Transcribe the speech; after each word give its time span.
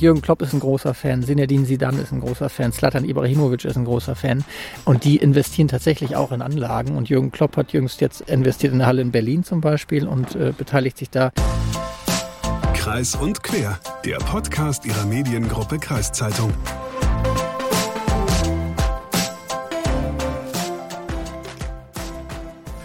Jürgen 0.00 0.22
Klopp 0.22 0.40
ist 0.40 0.54
ein 0.54 0.60
großer 0.60 0.94
Fan, 0.94 1.22
Sinedin 1.22 1.66
Sidan 1.66 1.98
ist 1.98 2.10
ein 2.10 2.20
großer 2.20 2.48
Fan, 2.48 2.72
Slatan 2.72 3.04
Ibrahimovic 3.04 3.66
ist 3.66 3.76
ein 3.76 3.84
großer 3.84 4.16
Fan. 4.16 4.44
Und 4.86 5.04
die 5.04 5.18
investieren 5.18 5.68
tatsächlich 5.68 6.16
auch 6.16 6.32
in 6.32 6.40
Anlagen. 6.40 6.96
Und 6.96 7.10
Jürgen 7.10 7.30
Klopp 7.30 7.58
hat 7.58 7.74
jüngst 7.74 8.00
jetzt 8.00 8.22
investiert 8.22 8.72
in 8.72 8.80
eine 8.80 8.86
Halle 8.86 9.02
in 9.02 9.10
Berlin 9.10 9.44
zum 9.44 9.60
Beispiel 9.60 10.08
und 10.08 10.34
äh, 10.36 10.54
beteiligt 10.56 10.96
sich 10.96 11.10
da. 11.10 11.32
Kreis 12.72 13.14
und 13.14 13.42
Quer, 13.42 13.78
der 14.06 14.16
Podcast 14.16 14.86
ihrer 14.86 15.04
Mediengruppe 15.04 15.78
Kreiszeitung. 15.78 16.54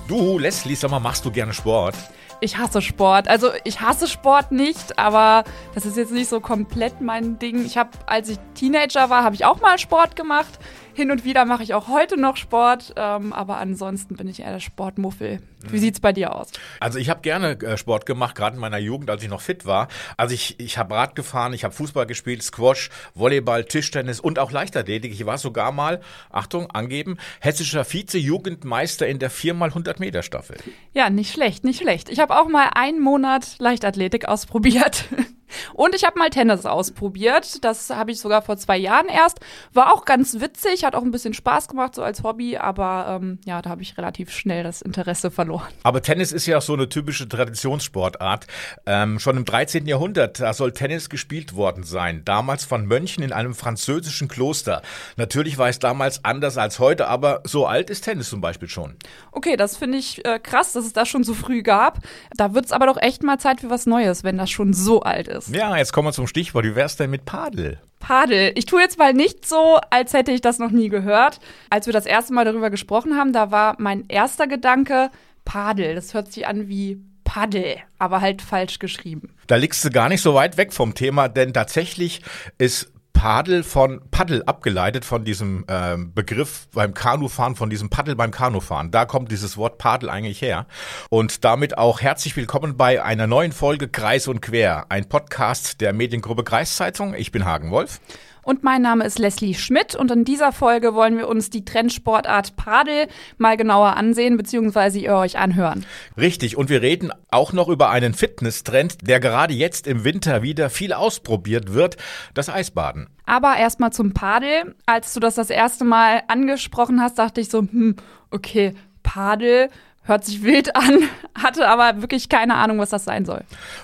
Du, 0.09 0.37
Leslie, 0.37 0.75
sag 0.75 0.91
mal, 0.91 0.99
machst 0.99 1.23
du 1.23 1.31
gerne 1.31 1.53
Sport? 1.53 1.95
Ich 2.41 2.57
hasse 2.57 2.81
Sport. 2.81 3.27
Also 3.27 3.49
ich 3.63 3.81
hasse 3.81 4.07
Sport 4.07 4.51
nicht, 4.51 4.99
aber 4.99 5.43
das 5.73 5.85
ist 5.85 5.97
jetzt 5.97 6.11
nicht 6.11 6.29
so 6.29 6.39
komplett 6.39 7.01
mein 7.01 7.39
Ding. 7.39 7.65
Ich 7.65 7.77
habe, 7.77 7.91
als 8.05 8.29
ich 8.29 8.37
Teenager 8.53 9.09
war, 9.09 9.23
habe 9.23 9.35
ich 9.35 9.45
auch 9.45 9.61
mal 9.61 9.79
Sport 9.79 10.15
gemacht. 10.15 10.59
Hin 10.95 11.11
und 11.11 11.25
wieder 11.25 11.43
mache 11.43 11.61
ich 11.61 11.73
auch 11.73 11.89
heute 11.89 12.17
noch 12.17 12.37
Sport, 12.37 12.93
ähm, 12.95 13.33
aber 13.33 13.57
ansonsten 13.57 14.15
bin 14.15 14.29
ich 14.29 14.39
eher 14.39 14.53
der 14.53 14.61
Sportmuffel. 14.61 15.39
Wie 15.69 15.77
sieht's 15.77 15.99
bei 15.99 16.13
dir 16.13 16.33
aus? 16.33 16.53
Also 16.79 16.99
ich 16.99 17.09
habe 17.09 17.19
gerne 17.19 17.59
äh, 17.59 17.77
Sport 17.77 18.05
gemacht, 18.05 18.33
gerade 18.33 18.55
in 18.55 18.61
meiner 18.61 18.77
Jugend, 18.77 19.09
als 19.09 19.21
ich 19.21 19.27
noch 19.29 19.41
fit 19.41 19.65
war. 19.65 19.89
Also 20.15 20.33
ich, 20.33 20.57
ich 20.57 20.77
habe 20.77 20.95
Rad 20.95 21.15
gefahren, 21.15 21.51
ich 21.51 21.65
habe 21.65 21.73
Fußball 21.73 22.05
gespielt, 22.05 22.43
Squash, 22.43 22.89
Volleyball, 23.13 23.65
Tischtennis 23.65 24.21
und 24.21 24.39
auch 24.39 24.53
Leichtathletik. 24.53 25.11
Ich 25.11 25.25
war 25.25 25.37
sogar 25.37 25.73
mal, 25.73 25.99
Achtung, 26.31 26.71
angeben, 26.71 27.17
hessischer 27.41 27.83
Vize-Jugendmeister 27.83 29.05
in 29.05 29.19
der 29.19 29.31
4x100 29.31 29.99
Meter 29.99 30.23
Staffel. 30.23 30.55
Ja, 30.93 31.09
nicht 31.09 31.33
schlecht, 31.33 31.65
nicht 31.65 31.81
schlecht. 31.81 32.07
Ich 32.07 32.19
habe 32.19 32.39
auch 32.39 32.47
mal 32.47 32.69
einen 32.73 33.01
Monat 33.01 33.55
Leichtathletik 33.59 34.29
ausprobiert. 34.29 35.09
Und 35.73 35.95
ich 35.95 36.03
habe 36.03 36.17
mal 36.17 36.29
Tennis 36.29 36.65
ausprobiert. 36.65 37.63
Das 37.63 37.89
habe 37.89 38.11
ich 38.11 38.19
sogar 38.19 38.41
vor 38.41 38.57
zwei 38.57 38.77
Jahren 38.77 39.07
erst. 39.07 39.39
War 39.73 39.93
auch 39.93 40.05
ganz 40.05 40.39
witzig, 40.39 40.83
hat 40.83 40.95
auch 40.95 41.03
ein 41.03 41.11
bisschen 41.11 41.33
Spaß 41.33 41.67
gemacht, 41.67 41.95
so 41.95 42.03
als 42.03 42.23
Hobby, 42.23 42.57
aber 42.57 43.19
ähm, 43.21 43.39
ja, 43.45 43.61
da 43.61 43.69
habe 43.69 43.81
ich 43.81 43.97
relativ 43.97 44.31
schnell 44.31 44.63
das 44.63 44.81
Interesse 44.81 45.31
verloren. 45.31 45.67
Aber 45.83 46.01
Tennis 46.01 46.31
ist 46.31 46.45
ja 46.45 46.57
auch 46.57 46.61
so 46.61 46.73
eine 46.73 46.89
typische 46.89 47.27
Traditionssportart. 47.27 48.47
Ähm, 48.85 49.19
schon 49.19 49.37
im 49.37 49.45
13. 49.45 49.85
Jahrhundert, 49.85 50.39
da 50.39 50.53
soll 50.53 50.71
Tennis 50.73 51.09
gespielt 51.09 51.55
worden 51.55 51.83
sein. 51.83 52.23
Damals 52.25 52.65
von 52.65 52.85
Mönchen 52.85 53.23
in 53.23 53.33
einem 53.33 53.53
französischen 53.53 54.27
Kloster. 54.27 54.81
Natürlich 55.17 55.57
war 55.57 55.69
es 55.69 55.79
damals 55.79 56.23
anders 56.25 56.57
als 56.57 56.79
heute, 56.79 57.07
aber 57.07 57.41
so 57.43 57.65
alt 57.65 57.89
ist 57.89 58.01
Tennis 58.01 58.29
zum 58.29 58.41
Beispiel 58.41 58.69
schon. 58.69 58.95
Okay, 59.31 59.57
das 59.57 59.77
finde 59.77 59.97
ich 59.97 60.23
äh, 60.25 60.39
krass, 60.39 60.73
dass 60.73 60.85
es 60.85 60.93
das 60.93 61.07
schon 61.07 61.23
so 61.23 61.33
früh 61.33 61.61
gab. 61.61 61.99
Da 62.35 62.53
wird 62.53 62.65
es 62.65 62.71
aber 62.71 62.87
doch 62.87 62.97
echt 62.97 63.23
mal 63.23 63.39
Zeit 63.39 63.61
für 63.61 63.69
was 63.69 63.85
Neues, 63.85 64.23
wenn 64.23 64.37
das 64.37 64.49
schon 64.49 64.73
so 64.73 65.01
alt 65.01 65.27
ist. 65.27 65.34
Ja, 65.47 65.77
jetzt 65.77 65.93
kommen 65.93 66.07
wir 66.07 66.13
zum 66.13 66.27
Stichwort. 66.27 66.65
Wie 66.65 66.75
wär's 66.75 66.95
denn 66.97 67.09
mit 67.09 67.25
Padel? 67.25 67.79
Padel. 67.99 68.51
Ich 68.55 68.65
tue 68.65 68.81
jetzt 68.81 68.99
mal 68.99 69.13
nicht 69.13 69.47
so, 69.47 69.79
als 69.89 70.13
hätte 70.13 70.31
ich 70.31 70.41
das 70.41 70.59
noch 70.59 70.71
nie 70.71 70.89
gehört. 70.89 71.39
Als 71.69 71.85
wir 71.85 71.93
das 71.93 72.05
erste 72.05 72.33
Mal 72.33 72.45
darüber 72.45 72.69
gesprochen 72.69 73.17
haben, 73.17 73.33
da 73.33 73.51
war 73.51 73.75
mein 73.79 74.05
erster 74.07 74.47
Gedanke 74.47 75.09
Padel. 75.43 75.95
Das 75.95 76.13
hört 76.13 76.31
sich 76.31 76.47
an 76.47 76.67
wie 76.67 76.99
Paddel, 77.23 77.77
aber 77.97 78.21
halt 78.21 78.41
falsch 78.41 78.79
geschrieben. 78.79 79.35
Da 79.47 79.55
liegst 79.55 79.83
du 79.83 79.89
gar 79.89 80.09
nicht 80.09 80.21
so 80.21 80.33
weit 80.35 80.57
weg 80.57 80.71
vom 80.71 80.93
Thema, 80.93 81.27
denn 81.27 81.53
tatsächlich 81.53 82.21
ist 82.57 82.91
Padel 83.15 83.63
von 83.63 84.01
Paddel 84.11 84.43
abgeleitet 84.43 85.05
von 85.05 85.23
diesem 85.23 85.65
ähm, 85.67 86.13
Begriff 86.13 86.67
beim 86.73 86.93
Kanufahren, 86.93 87.55
von 87.55 87.69
diesem 87.71 87.89
Paddel 87.89 88.15
beim 88.15 88.29
Kanufahren. 88.29 88.91
Da 88.91 89.05
kommt 89.05 89.31
dieses 89.31 89.57
Wort 89.57 89.79
Padel 89.79 90.09
eigentlich 90.09 90.41
her. 90.41 90.67
Und 91.09 91.43
damit 91.43 91.77
auch 91.77 92.01
herzlich 92.01 92.35
willkommen 92.35 92.77
bei 92.77 93.01
einer 93.01 93.25
neuen 93.25 93.53
Folge 93.53 93.87
Kreis 93.87 94.27
und 94.27 94.41
Quer, 94.41 94.85
ein 94.89 95.09
Podcast 95.09 95.81
der 95.81 95.93
Mediengruppe 95.93 96.43
Kreiszeitung. 96.43 97.15
Ich 97.15 97.31
bin 97.31 97.45
Hagen 97.45 97.71
Wolf. 97.71 97.99
Und 98.45 98.63
mein 98.63 98.83
Name 98.83 99.05
ist 99.05 99.17
Leslie 99.17 99.55
Schmidt 99.55 99.95
und 99.95 100.11
in 100.11 100.23
dieser 100.23 100.51
Folge 100.51 100.93
wollen 100.93 101.17
wir 101.17 101.27
uns 101.27 101.49
die 101.49 101.65
Trendsportart 101.65 102.55
Padel 102.55 103.07
mal 103.39 103.57
genauer 103.57 103.97
ansehen 103.97 104.37
bzw. 104.37 104.99
ihr 104.99 105.15
euch 105.15 105.39
anhören. 105.39 105.83
Richtig, 106.15 106.55
und 106.55 106.69
wir 106.69 106.83
reden 106.83 107.11
auch 107.31 107.53
noch 107.53 107.69
über 107.69 107.89
einen 107.89 108.13
Fitnesstrend, 108.13 109.07
der 109.07 109.19
gerade 109.19 109.55
jetzt 109.55 109.87
im 109.87 110.03
Winter 110.03 110.43
wieder 110.43 110.69
viel 110.69 110.93
ausprobiert 110.93 111.73
wird, 111.73 111.97
das 112.35 112.47
Eisbaden. 112.47 113.07
Aber 113.25 113.57
erstmal 113.57 113.91
zum 113.91 114.13
Padel. 114.13 114.75
Als 114.85 115.15
du 115.15 115.19
das 115.19 115.33
das 115.33 115.49
erste 115.49 115.83
Mal 115.83 116.21
angesprochen 116.27 117.01
hast, 117.01 117.17
dachte 117.17 117.41
ich 117.41 117.49
so, 117.49 117.61
hm, 117.61 117.95
okay, 118.29 118.75
Padel 119.01 119.69
hört 120.05 120.23
sich 120.23 120.43
wild 120.43 120.75
an, 120.75 121.03
hatte 121.35 121.67
aber 121.67 122.01
wirklich 122.01 122.29
keine 122.29 122.55
Ahnung, 122.55 122.79
was 122.79 122.89
das 122.89 123.03
sein 123.03 123.25
soll. 123.25 123.41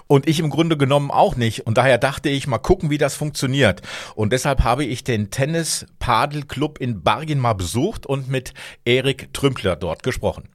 Und 0.07 0.27
ich 0.27 0.39
im 0.39 0.49
Grunde 0.49 0.77
genommen 0.77 1.11
auch 1.11 1.35
nicht. 1.35 1.67
Und 1.67 1.77
daher 1.77 1.97
dachte 1.97 2.29
ich, 2.29 2.47
mal 2.47 2.59
gucken, 2.59 2.89
wie 2.89 2.97
das 2.97 3.15
funktioniert. 3.15 3.81
Und 4.15 4.31
deshalb 4.31 4.63
habe 4.63 4.85
ich 4.85 5.03
den 5.03 5.31
Tennis 5.31 5.85
Padel 5.99 6.43
Club 6.43 6.79
in 6.79 7.03
Bargen 7.03 7.39
mal 7.39 7.53
besucht 7.53 8.05
und 8.05 8.29
mit 8.29 8.53
Erik 8.85 9.33
Trümpler 9.33 9.75
dort 9.75 10.03
gesprochen. 10.03 10.49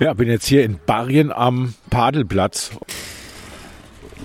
Ja, 0.00 0.12
bin 0.12 0.28
jetzt 0.28 0.46
hier 0.46 0.64
in 0.64 0.80
Bargen 0.84 1.32
am 1.32 1.74
Padelplatz. 1.90 2.72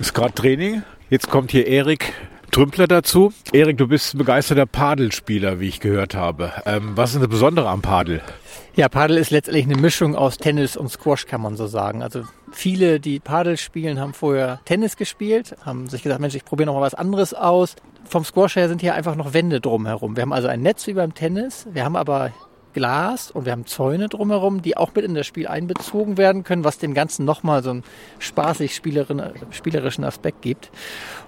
Ist 0.00 0.14
gerade 0.14 0.34
Training. 0.34 0.82
Jetzt 1.10 1.30
kommt 1.30 1.52
hier 1.52 1.66
Erik 1.66 2.12
Trümpler 2.50 2.86
dazu. 2.86 3.32
Erik, 3.52 3.78
du 3.78 3.86
bist 3.86 4.18
begeisterter 4.18 4.66
Padelspieler, 4.66 5.60
wie 5.60 5.68
ich 5.68 5.80
gehört 5.80 6.14
habe. 6.14 6.52
Ähm, 6.66 6.92
was 6.96 7.14
ist 7.14 7.20
das 7.20 7.28
Besondere 7.28 7.68
am 7.68 7.82
Padel? 7.82 8.22
Ja, 8.74 8.88
Padel 8.88 9.16
ist 9.16 9.30
letztendlich 9.30 9.66
eine 9.66 9.76
Mischung 9.76 10.16
aus 10.16 10.38
Tennis 10.38 10.76
und 10.76 10.88
Squash, 10.90 11.26
kann 11.26 11.40
man 11.40 11.56
so 11.56 11.66
sagen. 11.66 12.02
Also 12.02 12.24
viele, 12.52 13.00
die 13.00 13.20
Padel 13.20 13.56
spielen, 13.56 14.00
haben 14.00 14.14
vorher 14.14 14.60
Tennis 14.64 14.96
gespielt, 14.96 15.56
haben 15.64 15.88
sich 15.88 16.02
gesagt, 16.02 16.20
Mensch, 16.20 16.34
ich 16.34 16.44
probiere 16.44 16.66
noch 16.66 16.74
mal 16.74 16.80
was 16.80 16.94
anderes 16.94 17.34
aus. 17.34 17.76
Vom 18.04 18.24
Squash 18.24 18.56
her 18.56 18.68
sind 18.68 18.80
hier 18.80 18.94
einfach 18.94 19.16
noch 19.16 19.32
Wände 19.32 19.60
drumherum. 19.60 20.16
Wir 20.16 20.22
haben 20.22 20.32
also 20.32 20.48
ein 20.48 20.62
Netz 20.62 20.86
wie 20.86 20.94
beim 20.94 21.14
Tennis, 21.14 21.66
wir 21.72 21.84
haben 21.84 21.96
aber 21.96 22.32
Glas 22.72 23.30
und 23.30 23.44
wir 23.44 23.52
haben 23.52 23.66
Zäune 23.66 24.08
drumherum, 24.08 24.62
die 24.62 24.76
auch 24.76 24.94
mit 24.94 25.04
in 25.04 25.14
das 25.14 25.26
Spiel 25.26 25.46
einbezogen 25.46 26.16
werden 26.16 26.44
können, 26.44 26.64
was 26.64 26.78
dem 26.78 26.94
Ganzen 26.94 27.24
nochmal 27.24 27.62
so 27.62 27.70
einen 27.70 27.84
spaßig 28.18 28.74
spielerischen 28.74 30.04
Aspekt 30.04 30.42
gibt. 30.42 30.70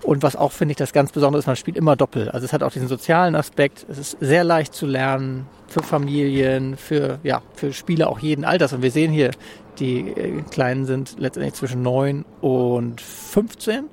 Und 0.02 0.22
was 0.22 0.36
auch, 0.36 0.52
finde 0.52 0.72
ich, 0.72 0.78
das 0.78 0.92
ganz 0.92 1.12
Besondere 1.12 1.38
ist, 1.38 1.46
man 1.46 1.56
spielt 1.56 1.76
immer 1.76 1.96
doppelt. 1.96 2.32
Also 2.32 2.44
es 2.44 2.52
hat 2.52 2.62
auch 2.62 2.72
diesen 2.72 2.88
sozialen 2.88 3.34
Aspekt. 3.34 3.86
Es 3.88 3.98
ist 3.98 4.16
sehr 4.20 4.44
leicht 4.44 4.74
zu 4.74 4.86
lernen 4.86 5.46
für 5.68 5.82
Familien, 5.82 6.76
für, 6.76 7.18
ja, 7.22 7.42
für 7.54 7.72
Spieler 7.72 8.08
auch 8.08 8.18
jeden 8.18 8.44
Alters. 8.44 8.72
Und 8.72 8.82
wir 8.82 8.90
sehen 8.90 9.12
hier, 9.12 9.30
die 9.78 10.00
äh, 10.10 10.42
Kleinen 10.50 10.84
sind 10.84 11.16
letztendlich 11.18 11.54
zwischen 11.54 11.82
9 11.82 12.24
und 12.40 13.00
15 13.00 13.86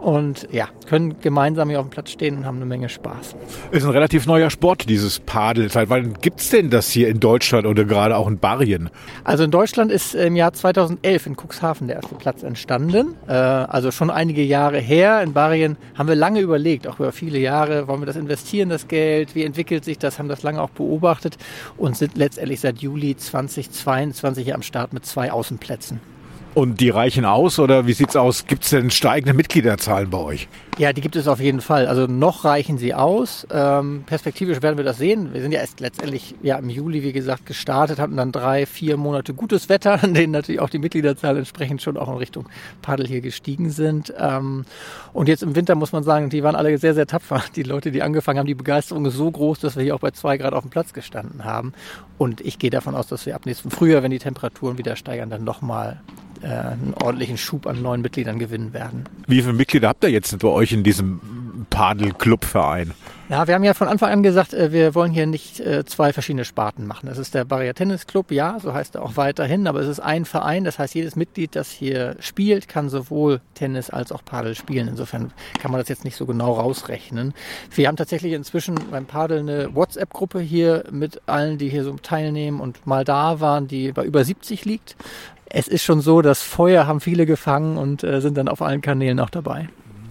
und 0.00 0.48
ja, 0.52 0.68
können 0.86 1.20
gemeinsam 1.20 1.68
hier 1.68 1.80
auf 1.80 1.86
dem 1.86 1.90
Platz 1.90 2.10
stehen 2.10 2.38
und 2.38 2.46
haben 2.46 2.56
eine 2.56 2.66
Menge 2.66 2.88
Spaß. 2.88 3.36
Ist 3.70 3.84
ein 3.84 3.90
relativ 3.90 4.26
neuer 4.26 4.50
Sport, 4.50 4.88
dieses 4.88 5.20
Padel. 5.20 5.70
Seit 5.70 5.90
wann 5.90 6.14
gibt 6.14 6.40
es 6.40 6.50
denn 6.50 6.70
das 6.70 6.90
hier 6.90 7.08
in 7.08 7.20
Deutschland 7.20 7.66
oder 7.66 7.84
gerade 7.84 8.16
auch 8.16 8.28
in 8.28 8.38
Barien? 8.38 8.90
Also 9.24 9.44
in 9.44 9.50
Deutschland 9.50 9.90
ist 9.90 10.14
im 10.14 10.36
Jahr 10.36 10.52
2011 10.52 11.26
in 11.26 11.36
Cuxhaven 11.36 11.88
der 11.88 11.96
erste 11.96 12.14
Platz 12.14 12.42
entstanden. 12.42 13.14
Äh, 13.26 13.32
also 13.32 13.90
schon 13.90 14.10
einige 14.10 14.42
Jahre 14.42 14.78
her. 14.78 15.22
In 15.22 15.32
Barien 15.32 15.76
haben 15.96 16.08
wir 16.08 16.16
lange 16.16 16.40
überlegt, 16.40 16.86
auch 16.86 16.98
über 17.00 17.12
viele 17.12 17.38
Jahre, 17.38 17.88
wollen 17.88 18.00
wir 18.00 18.06
das 18.06 18.16
investieren, 18.16 18.68
das 18.68 18.88
Geld? 18.88 19.34
Wie 19.34 19.44
entwickelt 19.44 19.84
sich 19.84 19.98
das? 19.98 20.18
Haben 20.18 20.28
das 20.28 20.42
lange 20.42 20.62
auch 20.62 20.70
beobachtet 20.70 21.36
und 21.76 21.96
sind 21.96 22.16
letztendlich 22.16 22.60
seit 22.60 22.78
Juli 22.78 23.16
2022 23.16 24.44
hier 24.44 24.54
am 24.54 24.62
Start 24.62 24.92
mit 24.92 25.04
zwei 25.04 25.32
Außenplätzen. 25.32 26.00
Und 26.58 26.80
die 26.80 26.90
reichen 26.90 27.24
aus 27.24 27.60
oder 27.60 27.86
wie 27.86 27.92
sieht's 27.92 28.16
aus? 28.16 28.44
Gibt 28.48 28.64
es 28.64 28.70
denn 28.70 28.90
steigende 28.90 29.32
Mitgliederzahlen 29.32 30.10
bei 30.10 30.18
euch? 30.18 30.48
Ja, 30.76 30.92
die 30.92 31.00
gibt 31.00 31.14
es 31.14 31.28
auf 31.28 31.38
jeden 31.38 31.60
Fall. 31.60 31.86
Also 31.86 32.08
noch 32.08 32.44
reichen 32.44 32.78
sie 32.78 32.94
aus. 32.94 33.46
Ähm, 33.52 34.02
perspektivisch 34.06 34.60
werden 34.60 34.76
wir 34.76 34.84
das 34.84 34.98
sehen. 34.98 35.32
Wir 35.32 35.40
sind 35.40 35.52
ja 35.52 35.60
erst 35.60 35.78
letztendlich 35.78 36.34
ja 36.42 36.56
im 36.56 36.68
Juli, 36.68 37.04
wie 37.04 37.12
gesagt, 37.12 37.46
gestartet, 37.46 38.00
hatten 38.00 38.16
dann 38.16 38.32
drei, 38.32 38.66
vier 38.66 38.96
Monate 38.96 39.34
gutes 39.34 39.68
Wetter, 39.68 40.02
an 40.02 40.14
denen 40.14 40.32
natürlich 40.32 40.60
auch 40.60 40.68
die 40.68 40.80
Mitgliederzahlen 40.80 41.36
entsprechend 41.36 41.80
schon 41.80 41.96
auch 41.96 42.08
in 42.08 42.16
Richtung 42.16 42.48
Paddel 42.82 43.06
hier 43.06 43.20
gestiegen 43.20 43.70
sind. 43.70 44.12
Ähm, 44.18 44.64
und 45.12 45.28
jetzt 45.28 45.44
im 45.44 45.54
Winter 45.54 45.76
muss 45.76 45.92
man 45.92 46.02
sagen, 46.02 46.28
die 46.28 46.42
waren 46.42 46.56
alle 46.56 46.76
sehr, 46.78 46.94
sehr 46.94 47.06
tapfer. 47.06 47.40
Die 47.54 47.62
Leute, 47.62 47.92
die 47.92 48.02
angefangen 48.02 48.40
haben, 48.40 48.48
die 48.48 48.56
Begeisterung 48.56 49.06
ist 49.06 49.14
so 49.14 49.30
groß, 49.30 49.60
dass 49.60 49.76
wir 49.76 49.84
hier 49.84 49.94
auch 49.94 50.00
bei 50.00 50.10
zwei 50.10 50.38
Grad 50.38 50.54
auf 50.54 50.64
dem 50.64 50.70
Platz 50.70 50.92
gestanden 50.92 51.44
haben. 51.44 51.72
Und 52.18 52.40
ich 52.40 52.58
gehe 52.58 52.70
davon 52.70 52.96
aus, 52.96 53.06
dass 53.06 53.26
wir 53.26 53.36
ab 53.36 53.46
nächsten 53.46 53.70
Frühjahr, 53.70 54.02
wenn 54.02 54.10
die 54.10 54.18
Temperaturen 54.18 54.76
wieder 54.76 54.96
steigern, 54.96 55.30
dann 55.30 55.44
nochmal 55.44 56.02
äh, 56.42 56.46
einen 56.46 56.94
ordentlichen 57.02 57.36
Schub 57.36 57.66
an 57.66 57.82
neuen 57.82 58.00
Mitgliedern 58.00 58.38
gewinnen 58.38 58.72
werden. 58.72 59.04
Wie 59.26 59.40
viele 59.40 59.54
Mitglieder 59.54 59.88
habt 59.88 60.04
ihr 60.04 60.10
jetzt 60.10 60.38
bei 60.38 60.48
euch 60.48 60.72
in 60.72 60.82
diesem 60.82 61.20
Padel-Club-Verein? 61.70 62.92
Ja, 63.28 63.46
wir 63.46 63.54
haben 63.54 63.64
ja 63.64 63.74
von 63.74 63.88
Anfang 63.88 64.10
an 64.10 64.22
gesagt, 64.22 64.54
äh, 64.54 64.72
wir 64.72 64.94
wollen 64.94 65.12
hier 65.12 65.26
nicht 65.26 65.60
äh, 65.60 65.84
zwei 65.84 66.14
verschiedene 66.14 66.46
Sparten 66.46 66.86
machen. 66.86 67.08
Das 67.08 67.18
ist 67.18 67.34
der 67.34 67.44
Barrier 67.44 67.74
Tennis 67.74 68.06
Club, 68.06 68.30
ja, 68.30 68.58
so 68.58 68.72
heißt 68.72 68.94
er 68.94 69.02
auch 69.02 69.18
weiterhin, 69.18 69.66
aber 69.66 69.80
es 69.80 69.88
ist 69.88 70.00
ein 70.00 70.24
Verein, 70.24 70.64
das 70.64 70.78
heißt, 70.78 70.94
jedes 70.94 71.14
Mitglied, 71.14 71.54
das 71.54 71.70
hier 71.70 72.16
spielt, 72.20 72.68
kann 72.68 72.88
sowohl 72.88 73.42
Tennis 73.52 73.90
als 73.90 74.12
auch 74.12 74.24
Padel 74.24 74.54
spielen. 74.54 74.88
Insofern 74.88 75.30
kann 75.60 75.70
man 75.70 75.78
das 75.78 75.90
jetzt 75.90 76.04
nicht 76.04 76.16
so 76.16 76.24
genau 76.24 76.54
rausrechnen. 76.54 77.34
Wir 77.74 77.88
haben 77.88 77.96
tatsächlich 77.96 78.32
inzwischen 78.32 78.76
beim 78.90 79.04
Padel 79.04 79.40
eine 79.40 79.74
WhatsApp-Gruppe 79.74 80.40
hier 80.40 80.84
mit 80.90 81.20
allen, 81.26 81.58
die 81.58 81.68
hier 81.68 81.84
so 81.84 81.92
teilnehmen 81.98 82.60
und 82.60 82.86
mal 82.86 83.04
da 83.04 83.40
waren, 83.40 83.68
die 83.68 83.92
bei 83.92 84.04
über 84.04 84.24
70 84.24 84.64
liegt. 84.64 84.96
Es 85.50 85.68
ist 85.68 85.82
schon 85.84 86.00
so, 86.00 86.22
das 86.22 86.42
Feuer 86.42 86.86
haben 86.86 87.00
viele 87.00 87.26
gefangen 87.26 87.76
und 87.76 88.04
äh, 88.04 88.20
sind 88.20 88.36
dann 88.36 88.48
auf 88.48 88.62
allen 88.62 88.80
Kanälen 88.80 89.20
auch 89.20 89.30
dabei. 89.30 89.68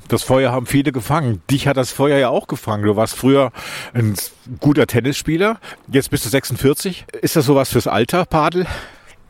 Das 0.07 0.23
Feuer 0.23 0.51
haben 0.51 0.65
viele 0.65 0.91
gefangen. 0.93 1.41
Dich 1.51 1.67
hat 1.67 1.75
das 1.75 1.91
Feuer 1.91 2.17
ja 2.17 2.29
auch 2.29 2.47
gefangen. 2.47 2.83
Du 2.83 2.95
warst 2.95 3.15
früher 3.15 3.51
ein 3.93 4.15
guter 4.61 4.87
Tennisspieler. 4.87 5.59
Jetzt 5.91 6.11
bist 6.11 6.23
du 6.23 6.29
46. 6.29 7.05
Ist 7.21 7.35
das 7.35 7.45
sowas 7.45 7.69
fürs 7.69 7.87
Alter, 7.87 8.25
Padel? 8.25 8.65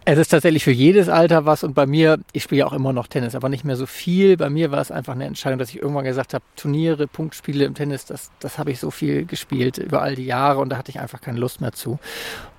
Es 0.10 0.18
ist 0.18 0.30
tatsächlich 0.30 0.64
für 0.64 0.72
jedes 0.72 1.10
Alter 1.10 1.46
was 1.46 1.66
und 1.66 1.74
bei 1.74 1.86
mir, 1.86 2.20
ich 2.32 2.44
spiele 2.44 2.60
ja 2.60 2.66
auch 2.66 2.72
immer 2.72 2.94
noch 2.94 3.08
Tennis, 3.08 3.36
aber 3.36 3.50
nicht 3.50 3.66
mehr 3.66 3.76
so 3.76 3.86
viel. 3.86 4.38
Bei 4.38 4.50
mir 4.50 4.72
war 4.72 4.80
es 4.80 4.90
einfach 4.90 5.12
eine 5.12 5.26
Entscheidung, 5.26 5.60
dass 5.60 5.68
ich 5.70 5.82
irgendwann 5.82 6.06
gesagt 6.06 6.34
habe, 6.34 6.46
Turniere, 6.56 7.08
Punktspiele 7.08 7.66
im 7.66 7.74
Tennis, 7.74 8.06
das, 8.06 8.32
das 8.40 8.58
habe 8.58 8.72
ich 8.72 8.80
so 8.80 8.90
viel 8.90 9.26
gespielt 9.26 9.80
über 9.80 10.02
all 10.02 10.16
die 10.16 10.26
Jahre 10.26 10.60
und 10.60 10.70
da 10.70 10.78
hatte 10.78 10.92
ich 10.92 11.02
einfach 11.02 11.20
keine 11.20 11.40
Lust 11.40 11.60
mehr 11.60 11.74
zu. 11.74 12.00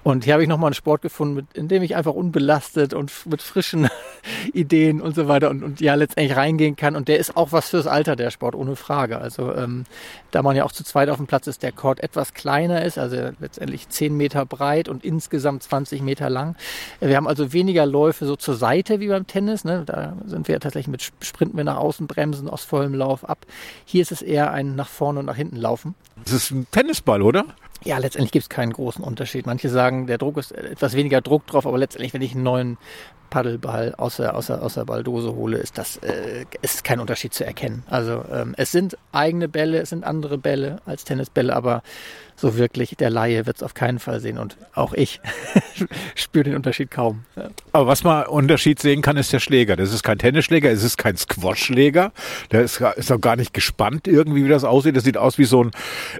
Und 0.08 0.25
hier 0.25 0.32
habe 0.32 0.43
ich 0.43 0.49
nochmal 0.49 0.69
einen 0.69 0.75
Sport 0.75 1.02
gefunden, 1.02 1.34
mit, 1.34 1.52
in 1.52 1.69
dem 1.69 1.82
ich 1.82 1.94
einfach 1.94 2.14
unbelastet 2.14 2.94
und 2.94 3.12
mit 3.26 3.43
frischen 3.43 3.90
Ideen 4.55 5.02
und 5.02 5.14
so 5.14 5.28
weiter 5.28 5.50
und, 5.50 5.62
und 5.62 5.82
ja 5.82 5.94
letztendlich 5.96 6.34
reingehen 6.34 6.76
kann. 6.76 6.96
Und 6.96 7.08
der 7.08 7.19
ist 7.19 7.37
auch 7.37 7.52
was 7.52 7.69
fürs 7.69 7.87
Alter, 7.87 8.16
der 8.16 8.31
Sport, 8.31 8.55
ohne 8.55 8.75
Frage. 8.75 9.19
Also 9.19 9.55
ähm, 9.55 9.84
da 10.31 10.43
man 10.43 10.56
ja 10.56 10.64
auch 10.64 10.72
zu 10.72 10.82
zweit 10.82 11.10
auf 11.10 11.19
dem 11.19 11.26
Platz 11.26 11.46
ist, 11.46 11.62
der 11.62 11.72
Court 11.72 12.00
etwas 12.00 12.32
kleiner 12.32 12.84
ist, 12.87 12.96
also 12.96 13.16
letztendlich 13.38 13.90
10 13.90 14.16
Meter 14.16 14.46
breit 14.46 14.88
und 14.88 15.05
insgesamt 15.05 15.62
20 15.62 16.00
Meter 16.00 16.31
lang. 16.31 16.56
Wir 17.00 17.16
haben 17.16 17.28
also 17.28 17.52
weniger 17.52 17.84
Läufe 17.84 18.25
so 18.25 18.34
zur 18.34 18.54
Seite 18.54 19.00
wie 19.00 19.08
beim 19.08 19.26
Tennis. 19.26 19.64
Ne? 19.64 19.82
Da 19.84 20.14
sind 20.25 20.49
wir 20.49 20.58
tatsächlich 20.58 20.88
mit 20.88 21.02
Sprinten 21.20 21.56
wir 21.58 21.64
nach 21.64 21.76
außen, 21.76 22.06
bremsen 22.06 22.49
aus 22.49 22.64
vollem 22.64 22.94
Lauf 22.94 23.28
ab. 23.28 23.44
Hier 23.84 24.00
ist 24.00 24.12
es 24.12 24.22
eher 24.22 24.52
ein 24.52 24.75
nach 24.75 24.88
vorne 24.88 25.20
und 25.20 25.26
nach 25.26 25.37
hinten 25.37 25.56
laufen. 25.56 25.94
Das 26.25 26.32
ist 26.32 26.50
ein 26.50 26.66
Tennisball, 26.70 27.20
oder? 27.20 27.44
Ja, 27.84 27.98
letztendlich 27.98 28.32
gibt 28.32 28.42
es 28.44 28.48
keinen 28.48 28.72
großen 28.72 29.04
Unterschied. 29.04 29.46
Manche 29.46 29.69
sagen, 29.69 30.06
der 30.06 30.19
Druck 30.19 30.36
ist 30.36 30.52
etwas 30.52 30.94
weniger 30.94 31.20
Druck 31.20 31.46
drauf, 31.46 31.66
aber 31.66 31.78
letztendlich, 31.78 32.12
wenn 32.12 32.22
ich 32.22 32.34
einen 32.34 32.42
neuen 32.42 32.78
Paddelball 33.30 33.94
aus 33.96 34.16
der, 34.16 34.34
aus 34.34 34.46
der, 34.46 34.62
aus 34.62 34.75
der 34.75 34.84
Balldose 34.84 35.34
hole, 35.34 35.58
ist 35.58 35.78
das 35.78 35.98
äh, 35.98 36.44
ist 36.62 36.82
kein 36.82 36.98
Unterschied 36.98 37.34
zu 37.34 37.44
erkennen. 37.44 37.84
Also 37.88 38.25
ähm, 38.32 38.54
es 38.56 38.72
sind 38.72 38.96
eigene 39.12 39.48
Bälle, 39.48 39.80
es 39.80 39.90
sind 39.90 40.04
andere 40.04 40.38
Bälle 40.38 40.80
als 40.86 41.04
Tennisbälle, 41.04 41.54
aber 41.54 41.82
so 42.38 42.56
wirklich 42.56 42.96
der 42.96 43.11
Laie 43.11 43.46
wird 43.46 43.56
es 43.56 43.62
auf 43.62 43.75
keinen 43.75 43.99
Fall 43.99 44.20
sehen 44.20 44.38
und 44.38 44.56
auch 44.75 44.93
ich 44.93 45.20
spüre 46.14 46.44
den 46.44 46.56
Unterschied 46.56 46.90
kaum. 46.90 47.25
Ja. 47.37 47.49
Aber 47.73 47.87
was 47.87 48.05
man 48.05 48.26
Unterschied 48.26 48.81
sehen 48.81 49.02
kann, 49.02 49.17
ist 49.17 49.32
der 49.32 49.40
Schläger. 49.40 49.76
Das 49.76 49.93
ist 49.93 50.02
kein 50.02 50.19
Tennisschläger, 50.19 50.70
es 50.70 50.85
ist 50.85 50.99
kein 50.99 51.17
Squash-Schläger. 51.17 52.12
Der 52.52 52.62
ist, 52.62 52.81
ist 52.96 53.12
auch 53.12 53.20
gar 53.20 53.37
nicht 53.37 53.52
gespannt 53.52 54.06
irgendwie, 54.06 54.44
wie 54.44 54.49
das 54.49 54.64
aussieht. 54.64 54.96
Das 54.96 55.05
sieht 55.05 55.17
aus 55.17 55.38
wie 55.38 55.44
so 55.44 55.64
ein, 55.64 55.70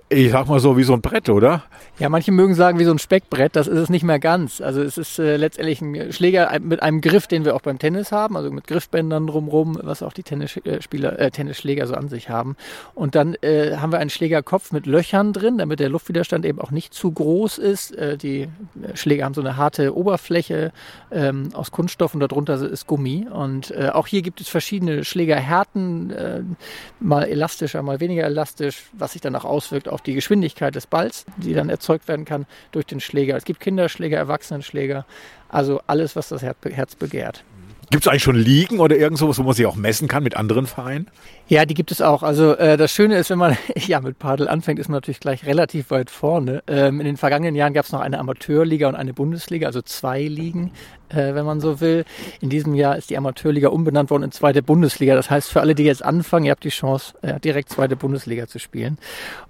ich 0.09 0.33
sag 0.33 0.49
mal 0.49 0.61
so, 0.61 0.77
wie 0.77 0.83
so 0.83 0.93
ein 0.93 1.01
Brett, 1.01 1.29
oder? 1.29 1.63
Ja, 1.99 2.09
manche 2.09 2.33
mögen 2.33 2.55
sagen 2.55 2.79
wie 2.79 2.85
so 2.85 2.91
ein 2.91 2.99
Speckbrett. 2.99 3.55
Das 3.55 3.67
ist 3.67 3.79
es 3.79 3.89
nicht 3.89 4.05
mehr 4.05 4.19
ganz. 4.19 4.61
Also 4.61 4.83
es 4.83 4.99
ist 4.99 5.19
äh, 5.19 5.37
letztendlich 5.37 5.81
ein 5.81 6.13
Schläger 6.13 6.59
mit 6.61 6.83
einem 6.83 7.01
Griff, 7.01 7.27
den 7.27 7.45
wir 7.45 7.55
auch 7.55 7.63
beim 7.63 7.79
Tennis 7.79 8.13
haben, 8.13 8.37
also 8.37 8.51
mit 8.51 8.67
Griffbändern 8.67 9.27
drumrum, 9.27 9.79
was 9.83 10.03
auch 10.03 10.13
die 10.13 10.23
Tennisspieler, 10.23 11.19
äh, 11.19 11.31
Tennisschläger 11.31 11.87
so 11.87 11.95
an 11.95 12.09
sich 12.09 12.29
haben. 12.29 12.57
Und 12.95 13.15
dann 13.15 13.35
äh, 13.43 13.77
haben 13.77 13.93
wir 13.93 13.99
einen 13.99 14.11
Schlägerkopf 14.11 14.73
mit 14.73 14.87
Löchern 14.87 15.33
drin, 15.33 15.59
damit 15.59 15.81
der 15.81 15.89
Luft 15.89 16.08
Luftwiderstand 16.09 16.47
eben 16.47 16.61
auch 16.61 16.71
nicht 16.71 16.95
zu 16.95 17.13
groß 17.13 17.59
ist. 17.59 17.95
Äh, 17.95 18.17
die 18.17 18.49
Schläger 18.95 19.25
haben 19.25 19.35
so 19.35 19.43
eine 19.43 19.57
harte 19.57 19.97
Oberfläche 19.97 20.73
ähm, 21.11 21.51
aus 21.53 21.71
Kunststoff 21.71 22.15
und 22.15 22.21
darunter 22.21 22.55
ist 22.63 22.87
Gummi. 22.87 23.27
Und 23.31 23.71
äh, 23.73 23.91
auch 23.93 24.07
hier 24.07 24.23
gibt 24.23 24.41
es 24.41 24.49
verschiedene 24.49 25.05
Schlägerhärten, 25.05 26.11
äh, 26.11 26.43
mal 27.01 27.25
elastischer, 27.25 27.83
mal 27.83 28.01
weniger 28.01 28.25
elastisch, 28.25 28.85
was 28.93 29.13
sich 29.13 29.21
dann 29.21 29.37
auch 29.37 29.45
auswirkt 29.45 29.89
auf 29.89 30.01
die 30.01 30.15
Geschwindigkeit 30.15 30.75
des 30.75 30.87
Balls, 30.87 31.27
die 31.37 31.53
dann 31.53 31.69
erzeugt 31.69 32.09
werden 32.09 32.25
kann 32.25 32.47
durch 32.73 32.87
den 32.87 33.01
Schläger. 33.01 33.37
Es 33.37 33.45
gibt 33.45 33.61
Kinderschläger, 33.61 34.17
Erwachsenenschläger, 34.17 35.05
also 35.49 35.81
alles, 35.87 36.17
was 36.17 36.29
das 36.29 36.43
Herz 36.43 36.95
begehrt. 36.95 37.45
Gibt 37.91 38.05
es 38.05 38.09
eigentlich 38.09 38.23
schon 38.23 38.37
Ligen 38.37 38.81
oder 38.81 38.97
irgend 38.97 39.19
sowas, 39.19 39.39
wo 39.39 39.45
man 39.45 39.55
sich 39.55 39.65
auch 39.65 39.75
messen 39.75 40.09
kann 40.09 40.23
mit 40.23 40.37
anderen 40.37 40.67
Vereinen? 40.67 41.07
Ja, 41.49 41.65
die 41.65 41.73
gibt 41.73 41.91
es 41.91 42.03
auch. 42.03 42.23
Also 42.23 42.55
äh, 42.57 42.77
das 42.77 42.93
Schöne 42.93 43.17
ist, 43.17 43.31
wenn 43.31 43.39
man 43.39 43.57
ja 43.77 44.01
mit 44.03 44.19
Padel 44.19 44.47
anfängt, 44.49 44.79
ist 44.79 44.89
man 44.89 44.97
natürlich 44.97 45.21
gleich 45.21 45.47
relativ 45.47 45.91
weit 45.91 46.11
vorne. 46.11 46.63
Ähm, 46.67 47.01
in 47.01 47.07
den 47.07 47.17
vergangenen 47.17 47.55
Jahren 47.55 47.73
gab 47.73 47.87
es 47.87 47.93
noch 47.93 48.01
eine 48.01 48.19
Amateurliga 48.19 48.89
und 48.89 48.95
eine 48.95 49.15
Bundesliga, 49.15 49.67
also 49.67 49.81
zwei 49.81 50.25
Ligen, 50.25 50.73
äh, 51.09 51.35
wenn 51.35 51.47
man 51.47 51.61
so 51.61 51.81
will. 51.81 52.05
In 52.43 52.51
diesem 52.51 52.75
Jahr 52.75 52.99
ist 52.99 53.09
die 53.09 53.17
Amateurliga 53.17 53.69
umbenannt 53.69 54.11
worden 54.11 54.25
in 54.25 54.33
zweite 54.33 54.63
Bundesliga. 54.63 55.15
Das 55.15 55.31
heißt, 55.31 55.51
für 55.51 55.63
alle, 55.63 55.75
die 55.75 55.85
jetzt 55.85 56.05
anfangen, 56.05 56.45
ihr 56.45 56.51
habt 56.51 56.65
die 56.65 56.69
Chance, 56.69 57.15
äh, 57.23 57.41
direkt 57.41 57.71
zweite 57.71 57.97
Bundesliga 57.97 58.47
zu 58.47 58.59
spielen. 58.59 58.99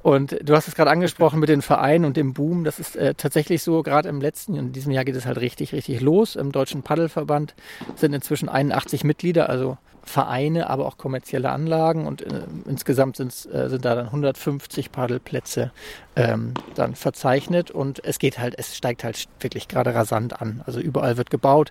Und 0.02 0.38
du 0.40 0.54
hast 0.54 0.68
es 0.68 0.76
gerade 0.76 0.92
angesprochen 0.92 1.40
mit 1.40 1.48
den 1.48 1.62
Vereinen 1.62 2.04
und 2.04 2.16
dem 2.16 2.32
Boom. 2.32 2.62
Das 2.62 2.78
ist 2.78 2.94
äh, 2.94 3.14
tatsächlich 3.14 3.64
so, 3.64 3.82
gerade 3.82 4.08
im 4.08 4.20
letzten, 4.20 4.54
in 4.54 4.70
diesem 4.70 4.92
Jahr 4.92 5.04
geht 5.04 5.16
es 5.16 5.26
halt 5.26 5.40
richtig, 5.40 5.72
richtig 5.72 6.00
los. 6.00 6.36
Im 6.36 6.52
Deutschen 6.52 6.84
Paddelverband 6.84 7.56
sind 7.96 8.12
inzwischen 8.12 8.27
81 8.48 9.04
Mitglieder, 9.04 9.48
also 9.48 9.78
Vereine, 10.08 10.70
aber 10.70 10.86
auch 10.86 10.98
kommerzielle 10.98 11.50
Anlagen 11.50 12.06
und 12.06 12.22
äh, 12.22 12.42
insgesamt 12.66 13.20
äh, 13.20 13.28
sind 13.68 13.84
da 13.84 13.94
dann 13.94 14.06
150 14.06 14.90
Paddelplätze 14.90 15.70
ähm, 16.18 16.54
dann 16.74 16.96
verzeichnet 16.96 17.70
und 17.70 18.04
es 18.04 18.18
geht 18.18 18.38
halt, 18.38 18.54
es 18.58 18.76
steigt 18.76 19.04
halt 19.04 19.28
wirklich 19.38 19.68
gerade 19.68 19.94
rasant 19.94 20.42
an. 20.42 20.62
Also 20.66 20.80
überall 20.80 21.16
wird 21.16 21.30
gebaut, 21.30 21.70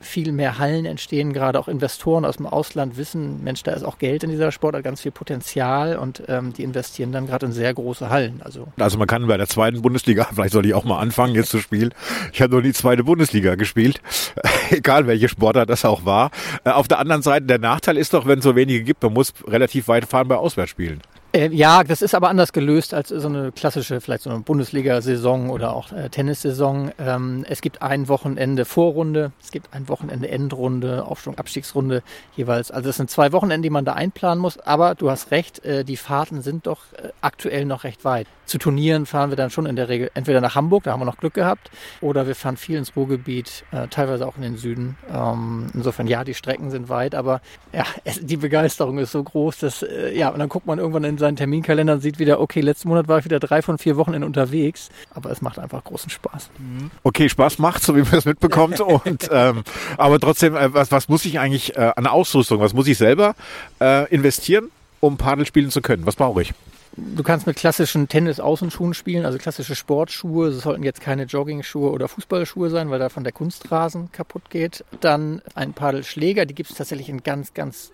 viel 0.00 0.32
mehr 0.32 0.58
Hallen 0.58 0.86
entstehen, 0.86 1.34
gerade 1.34 1.58
auch 1.58 1.68
Investoren 1.68 2.24
aus 2.24 2.38
dem 2.38 2.46
Ausland 2.46 2.96
wissen, 2.96 3.44
Mensch, 3.44 3.62
da 3.62 3.72
ist 3.72 3.82
auch 3.82 3.98
Geld 3.98 4.24
in 4.24 4.30
dieser 4.30 4.50
Sportart, 4.50 4.82
ganz 4.82 5.02
viel 5.02 5.12
Potenzial 5.12 5.96
und 5.96 6.22
ähm, 6.28 6.54
die 6.54 6.62
investieren 6.62 7.12
dann 7.12 7.26
gerade 7.26 7.46
in 7.46 7.52
sehr 7.52 7.74
große 7.74 8.08
Hallen. 8.08 8.40
Also, 8.42 8.68
also 8.78 8.96
man 8.96 9.06
kann 9.06 9.26
bei 9.26 9.36
der 9.36 9.48
zweiten 9.48 9.82
Bundesliga, 9.82 10.26
vielleicht 10.34 10.54
soll 10.54 10.64
ich 10.64 10.72
auch 10.72 10.84
mal 10.84 10.98
anfangen 10.98 11.34
jetzt 11.34 11.50
zu 11.50 11.58
spielen. 11.58 11.92
Ich 12.32 12.40
habe 12.40 12.52
nur 12.52 12.62
die 12.62 12.72
zweite 12.72 13.04
Bundesliga 13.04 13.56
gespielt, 13.56 14.00
egal 14.70 15.06
welche 15.06 15.28
Sportart 15.28 15.68
das 15.68 15.84
auch 15.84 16.06
war. 16.06 16.30
Äh, 16.64 16.70
auf 16.70 16.88
der 16.88 16.98
anderen 16.98 17.20
Seite, 17.20 17.44
der 17.44 17.58
Nachteil 17.72 17.96
ist 17.96 18.12
doch, 18.12 18.26
wenn 18.26 18.40
es 18.40 18.44
so 18.44 18.54
wenige 18.54 18.82
gibt, 18.82 19.02
man 19.02 19.14
muss 19.14 19.32
relativ 19.48 19.88
weit 19.88 20.04
fahren 20.04 20.28
bei 20.28 20.36
Auswärtsspielen. 20.36 21.00
Äh, 21.34 21.48
ja, 21.48 21.82
das 21.82 22.02
ist 22.02 22.14
aber 22.14 22.28
anders 22.28 22.52
gelöst 22.52 22.92
als 22.92 23.08
so 23.08 23.26
eine 23.26 23.52
klassische, 23.52 24.02
vielleicht 24.02 24.24
so 24.24 24.30
eine 24.30 24.40
Bundesliga-Saison 24.40 25.48
oder 25.48 25.74
auch 25.74 25.90
äh, 25.90 26.10
Tennissaison. 26.10 26.92
Ähm, 26.98 27.46
es 27.48 27.62
gibt 27.62 27.80
ein 27.80 28.08
Wochenende 28.08 28.66
Vorrunde, 28.66 29.32
es 29.42 29.50
gibt 29.50 29.72
ein 29.72 29.88
Wochenende 29.88 30.28
Endrunde, 30.28 31.06
Aufstieg, 31.06 31.38
Abstiegsrunde 31.38 32.02
jeweils. 32.36 32.70
Also 32.70 32.90
es 32.90 32.96
sind 32.98 33.08
zwei 33.08 33.32
Wochenende, 33.32 33.64
die 33.64 33.70
man 33.70 33.86
da 33.86 33.94
einplanen 33.94 34.42
muss. 34.42 34.58
Aber 34.58 34.94
du 34.94 35.10
hast 35.10 35.30
recht, 35.30 35.64
äh, 35.64 35.84
die 35.84 35.96
Fahrten 35.96 36.42
sind 36.42 36.66
doch 36.66 36.92
äh, 36.92 37.08
aktuell 37.22 37.64
noch 37.64 37.84
recht 37.84 38.04
weit. 38.04 38.26
Zu 38.44 38.58
Turnieren 38.58 39.06
fahren 39.06 39.30
wir 39.30 39.36
dann 39.36 39.48
schon 39.48 39.64
in 39.64 39.76
der 39.76 39.88
Regel 39.88 40.10
entweder 40.12 40.42
nach 40.42 40.54
Hamburg, 40.54 40.84
da 40.84 40.92
haben 40.92 41.00
wir 41.00 41.06
noch 41.06 41.16
Glück 41.16 41.32
gehabt, 41.32 41.70
oder 42.02 42.26
wir 42.26 42.34
fahren 42.34 42.58
viel 42.58 42.76
ins 42.76 42.94
Ruhrgebiet, 42.94 43.64
äh, 43.70 43.88
teilweise 43.88 44.26
auch 44.26 44.36
in 44.36 44.42
den 44.42 44.58
Süden. 44.58 44.98
Ähm, 45.10 45.68
insofern 45.72 46.06
ja, 46.06 46.22
die 46.22 46.34
Strecken 46.34 46.70
sind 46.70 46.90
weit, 46.90 47.14
aber 47.14 47.40
ja, 47.72 47.84
es, 48.04 48.20
die 48.22 48.36
Begeisterung 48.36 48.98
ist 48.98 49.12
so 49.12 49.22
groß, 49.22 49.58
dass 49.60 49.82
äh, 49.82 50.14
ja, 50.14 50.28
und 50.28 50.38
dann 50.38 50.50
guckt 50.50 50.66
man 50.66 50.78
irgendwann 50.78 51.04
in 51.04 51.16
seinen 51.22 51.36
Terminkalender 51.36 51.94
und 51.94 52.00
sieht 52.00 52.18
wieder, 52.18 52.40
okay, 52.40 52.60
letzten 52.60 52.88
Monat 52.88 53.08
war 53.08 53.18
ich 53.18 53.24
wieder 53.24 53.40
drei 53.40 53.62
von 53.62 53.78
vier 53.78 53.96
Wochen 53.96 54.22
unterwegs, 54.22 54.90
aber 55.14 55.30
es 55.30 55.40
macht 55.40 55.58
einfach 55.58 55.82
großen 55.84 56.10
Spaß. 56.10 56.50
Mhm. 56.58 56.90
Okay, 57.02 57.28
Spaß 57.28 57.58
macht, 57.58 57.82
so 57.82 57.96
wie 57.96 58.02
man 58.02 58.10
das 58.10 58.24
mitbekommt. 58.24 58.80
und 58.80 59.28
ähm, 59.32 59.62
aber 59.96 60.20
trotzdem, 60.20 60.56
äh, 60.56 60.74
was, 60.74 60.92
was 60.92 61.08
muss 61.08 61.24
ich 61.24 61.38
eigentlich 61.38 61.76
äh, 61.76 61.92
an 61.96 62.06
Ausrüstung, 62.06 62.60
was 62.60 62.74
muss 62.74 62.86
ich 62.86 62.98
selber 62.98 63.34
äh, 63.80 64.08
investieren, 64.12 64.70
um 65.00 65.16
Padel 65.16 65.46
spielen 65.46 65.70
zu 65.70 65.80
können? 65.80 66.04
Was 66.04 66.16
brauche 66.16 66.42
ich? 66.42 66.52
Du 66.94 67.22
kannst 67.22 67.46
mit 67.46 67.56
klassischen 67.56 68.06
Tennis-Außenschuhen 68.06 68.92
spielen, 68.92 69.24
also 69.24 69.38
klassische 69.38 69.74
Sportschuhe. 69.74 70.48
Es 70.48 70.62
sollten 70.62 70.82
jetzt 70.82 71.00
keine 71.00 71.24
Jogging-Schuhe 71.24 71.90
oder 71.90 72.06
Fußballschuhe 72.06 72.68
sein, 72.68 72.90
weil 72.90 72.98
davon 72.98 73.24
der 73.24 73.32
Kunstrasen 73.32 74.12
kaputt 74.12 74.50
geht. 74.50 74.84
Dann 75.00 75.40
ein 75.54 75.72
Padelschläger, 75.72 76.44
die 76.44 76.54
gibt 76.54 76.70
es 76.70 76.76
tatsächlich 76.76 77.08
in 77.08 77.22
ganz, 77.22 77.54
ganz 77.54 77.92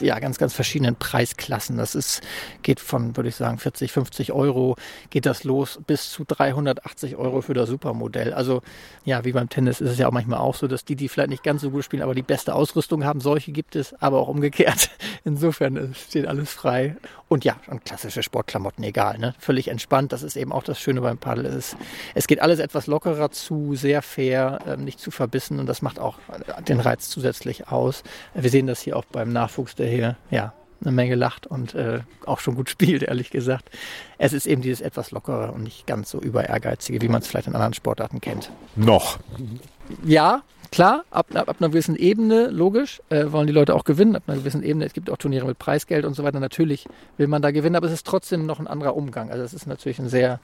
ja, 0.00 0.18
ganz, 0.18 0.38
ganz 0.38 0.52
verschiedenen 0.54 0.96
Preisklassen. 0.96 1.76
Das 1.76 1.94
ist, 1.94 2.22
geht 2.62 2.80
von, 2.80 3.16
würde 3.16 3.28
ich 3.28 3.36
sagen, 3.36 3.58
40, 3.58 3.92
50 3.92 4.32
Euro 4.32 4.76
geht 5.10 5.26
das 5.26 5.44
los 5.44 5.80
bis 5.86 6.10
zu 6.10 6.24
380 6.24 7.16
Euro 7.16 7.40
für 7.42 7.54
das 7.54 7.68
Supermodell. 7.68 8.32
Also, 8.32 8.62
ja, 9.04 9.24
wie 9.24 9.32
beim 9.32 9.48
Tennis 9.48 9.80
ist 9.80 9.90
es 9.90 9.98
ja 9.98 10.08
auch 10.08 10.12
manchmal 10.12 10.40
auch 10.40 10.54
so, 10.54 10.66
dass 10.66 10.84
die, 10.84 10.96
die 10.96 11.08
vielleicht 11.08 11.30
nicht 11.30 11.42
ganz 11.42 11.62
so 11.62 11.70
gut 11.70 11.84
spielen, 11.84 12.02
aber 12.02 12.14
die 12.14 12.22
beste 12.22 12.54
Ausrüstung 12.54 13.04
haben, 13.04 13.20
solche 13.20 13.52
gibt 13.52 13.76
es, 13.76 13.94
aber 14.00 14.18
auch 14.18 14.28
umgekehrt. 14.28 14.90
Insofern 15.24 15.94
steht 15.94 16.26
alles 16.26 16.52
frei. 16.52 16.96
Und 17.28 17.44
ja, 17.44 17.56
und 17.68 17.84
klassische 17.84 18.22
Sportklamotten, 18.22 18.84
egal, 18.84 19.18
ne? 19.18 19.34
Völlig 19.38 19.68
entspannt. 19.68 20.12
Das 20.12 20.22
ist 20.22 20.36
eben 20.36 20.52
auch 20.52 20.62
das 20.62 20.78
Schöne 20.78 21.00
beim 21.00 21.16
Paddel. 21.16 21.46
Es, 21.46 21.76
es 22.14 22.26
geht 22.26 22.42
alles 22.42 22.58
etwas 22.58 22.86
lockerer 22.86 23.30
zu, 23.30 23.74
sehr 23.74 24.02
fair, 24.02 24.58
ähm, 24.66 24.84
nicht 24.84 25.00
zu 25.00 25.10
verbissen 25.10 25.58
und 25.58 25.66
das 25.66 25.80
macht 25.80 25.98
auch 25.98 26.18
den 26.68 26.80
Reiz 26.80 27.08
zusätzlich 27.08 27.68
aus. 27.68 28.02
Wir 28.34 28.50
sehen 28.50 28.66
das 28.66 28.82
hier 28.82 28.96
auch 28.96 29.04
beim 29.06 29.32
Nachwuchs, 29.32 29.71
der 29.74 29.88
hier, 29.88 30.16
ja, 30.30 30.52
eine 30.80 30.92
Menge 30.92 31.14
lacht 31.14 31.46
und 31.46 31.74
äh, 31.74 32.00
auch 32.26 32.40
schon 32.40 32.56
gut 32.56 32.68
spielt, 32.70 33.02
ehrlich 33.02 33.30
gesagt. 33.30 33.70
Es 34.18 34.32
ist 34.32 34.46
eben 34.46 34.62
dieses 34.62 34.80
etwas 34.80 35.10
lockere 35.10 35.52
und 35.52 35.62
nicht 35.62 35.86
ganz 35.86 36.10
so 36.10 36.20
über 36.20 36.48
ehrgeizige, 36.48 37.00
wie 37.00 37.08
man 37.08 37.22
es 37.22 37.28
vielleicht 37.28 37.46
in 37.46 37.54
anderen 37.54 37.74
Sportarten 37.74 38.20
kennt. 38.20 38.50
Noch. 38.76 39.18
Ja, 40.04 40.42
Klar, 40.72 41.04
ab, 41.10 41.26
ab, 41.34 41.50
ab 41.50 41.56
einer 41.60 41.68
gewissen 41.68 41.96
Ebene, 41.96 42.46
logisch, 42.46 43.02
äh, 43.10 43.30
wollen 43.30 43.46
die 43.46 43.52
Leute 43.52 43.74
auch 43.74 43.84
gewinnen. 43.84 44.16
Ab 44.16 44.22
einer 44.26 44.38
gewissen 44.38 44.62
Ebene, 44.62 44.86
es 44.86 44.94
gibt 44.94 45.10
auch 45.10 45.18
Turniere 45.18 45.44
mit 45.46 45.58
Preisgeld 45.58 46.06
und 46.06 46.14
so 46.14 46.24
weiter. 46.24 46.40
Natürlich 46.40 46.86
will 47.18 47.26
man 47.26 47.42
da 47.42 47.50
gewinnen, 47.50 47.76
aber 47.76 47.88
es 47.88 47.92
ist 47.92 48.06
trotzdem 48.06 48.46
noch 48.46 48.58
ein 48.58 48.66
anderer 48.66 48.96
Umgang. 48.96 49.30
Also 49.30 49.44
es 49.44 49.52
ist 49.52 49.66
natürlich 49.66 49.98
ein 49.98 50.08
sehr 50.08 50.40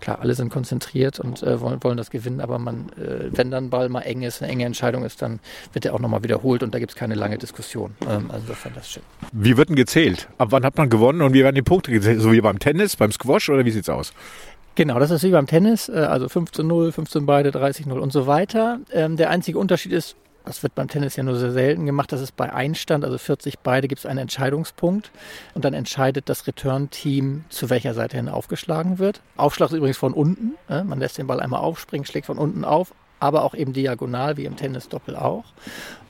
klar, 0.00 0.20
alle 0.20 0.34
sind 0.34 0.50
konzentriert 0.50 1.18
und 1.20 1.42
äh, 1.42 1.60
wollen, 1.60 1.82
wollen 1.82 1.96
das 1.96 2.10
gewinnen, 2.10 2.40
aber 2.40 2.58
man, 2.58 2.90
äh, 2.96 3.30
wenn 3.30 3.50
dann 3.50 3.70
Ball 3.70 3.88
mal 3.88 4.02
eng 4.02 4.22
ist, 4.22 4.42
eine 4.42 4.50
enge 4.50 4.64
Entscheidung 4.64 5.04
ist, 5.04 5.22
dann 5.22 5.40
wird 5.72 5.84
er 5.84 5.94
auch 5.94 6.00
nochmal 6.00 6.22
wiederholt 6.22 6.62
und 6.62 6.74
da 6.74 6.78
gibt 6.78 6.92
es 6.92 6.96
keine 6.96 7.14
lange 7.14 7.38
Diskussion. 7.38 7.94
Ähm, 8.02 8.30
also 8.30 8.42
insofern 8.42 8.72
das 8.74 8.90
schön. 8.90 9.02
Wie 9.32 9.56
wird 9.56 9.68
denn 9.68 9.76
gezählt? 9.76 10.28
Ab 10.38 10.48
wann 10.50 10.64
hat 10.64 10.76
man 10.76 10.90
gewonnen 10.90 11.22
und 11.22 11.32
wie 11.32 11.42
werden 11.42 11.56
die 11.56 11.62
Punkte 11.62 11.90
gezählt? 11.90 12.20
So 12.20 12.32
wie 12.32 12.40
beim 12.40 12.58
Tennis, 12.58 12.96
beim 12.96 13.12
Squash 13.12 13.48
oder 13.48 13.64
wie 13.64 13.70
sieht's 13.70 13.88
aus? 13.88 14.12
Genau, 14.76 14.98
das 14.98 15.12
ist 15.12 15.22
wie 15.22 15.30
beim 15.30 15.46
Tennis, 15.46 15.88
äh, 15.88 15.92
also 15.92 16.26
15-0, 16.26 16.92
15 16.92 17.26
beide, 17.26 17.50
30-0 17.50 17.92
und 17.92 18.12
so 18.12 18.26
weiter. 18.26 18.80
Ähm, 18.92 19.16
der 19.16 19.30
einzige 19.30 19.58
Unterschied 19.58 19.92
ist, 19.92 20.16
das 20.44 20.62
wird 20.62 20.74
beim 20.74 20.88
Tennis 20.88 21.16
ja 21.16 21.22
nur 21.22 21.36
sehr 21.36 21.52
selten 21.52 21.86
gemacht, 21.86 22.12
dass 22.12 22.20
es 22.20 22.30
bei 22.32 22.52
Einstand, 22.52 23.04
also 23.04 23.18
40 23.18 23.60
beide, 23.60 23.88
gibt 23.88 24.00
es 24.00 24.06
einen 24.06 24.18
Entscheidungspunkt 24.18 25.10
und 25.54 25.64
dann 25.64 25.74
entscheidet 25.74 26.28
das 26.28 26.46
Return-Team, 26.46 27.44
zu 27.48 27.70
welcher 27.70 27.94
Seite 27.94 28.16
hin 28.16 28.28
aufgeschlagen 28.28 28.98
wird. 28.98 29.20
Aufschlag 29.36 29.70
ist 29.70 29.76
übrigens 29.76 29.96
von 29.96 30.12
unten. 30.12 30.54
Man 30.68 30.98
lässt 30.98 31.18
den 31.18 31.26
Ball 31.26 31.40
einmal 31.40 31.60
aufspringen, 31.60 32.04
schlägt 32.04 32.26
von 32.26 32.38
unten 32.38 32.64
auf, 32.64 32.94
aber 33.20 33.44
auch 33.44 33.54
eben 33.54 33.72
diagonal, 33.72 34.36
wie 34.36 34.44
im 34.44 34.56
Tennis 34.56 34.88
Doppel 34.88 35.16
auch. 35.16 35.44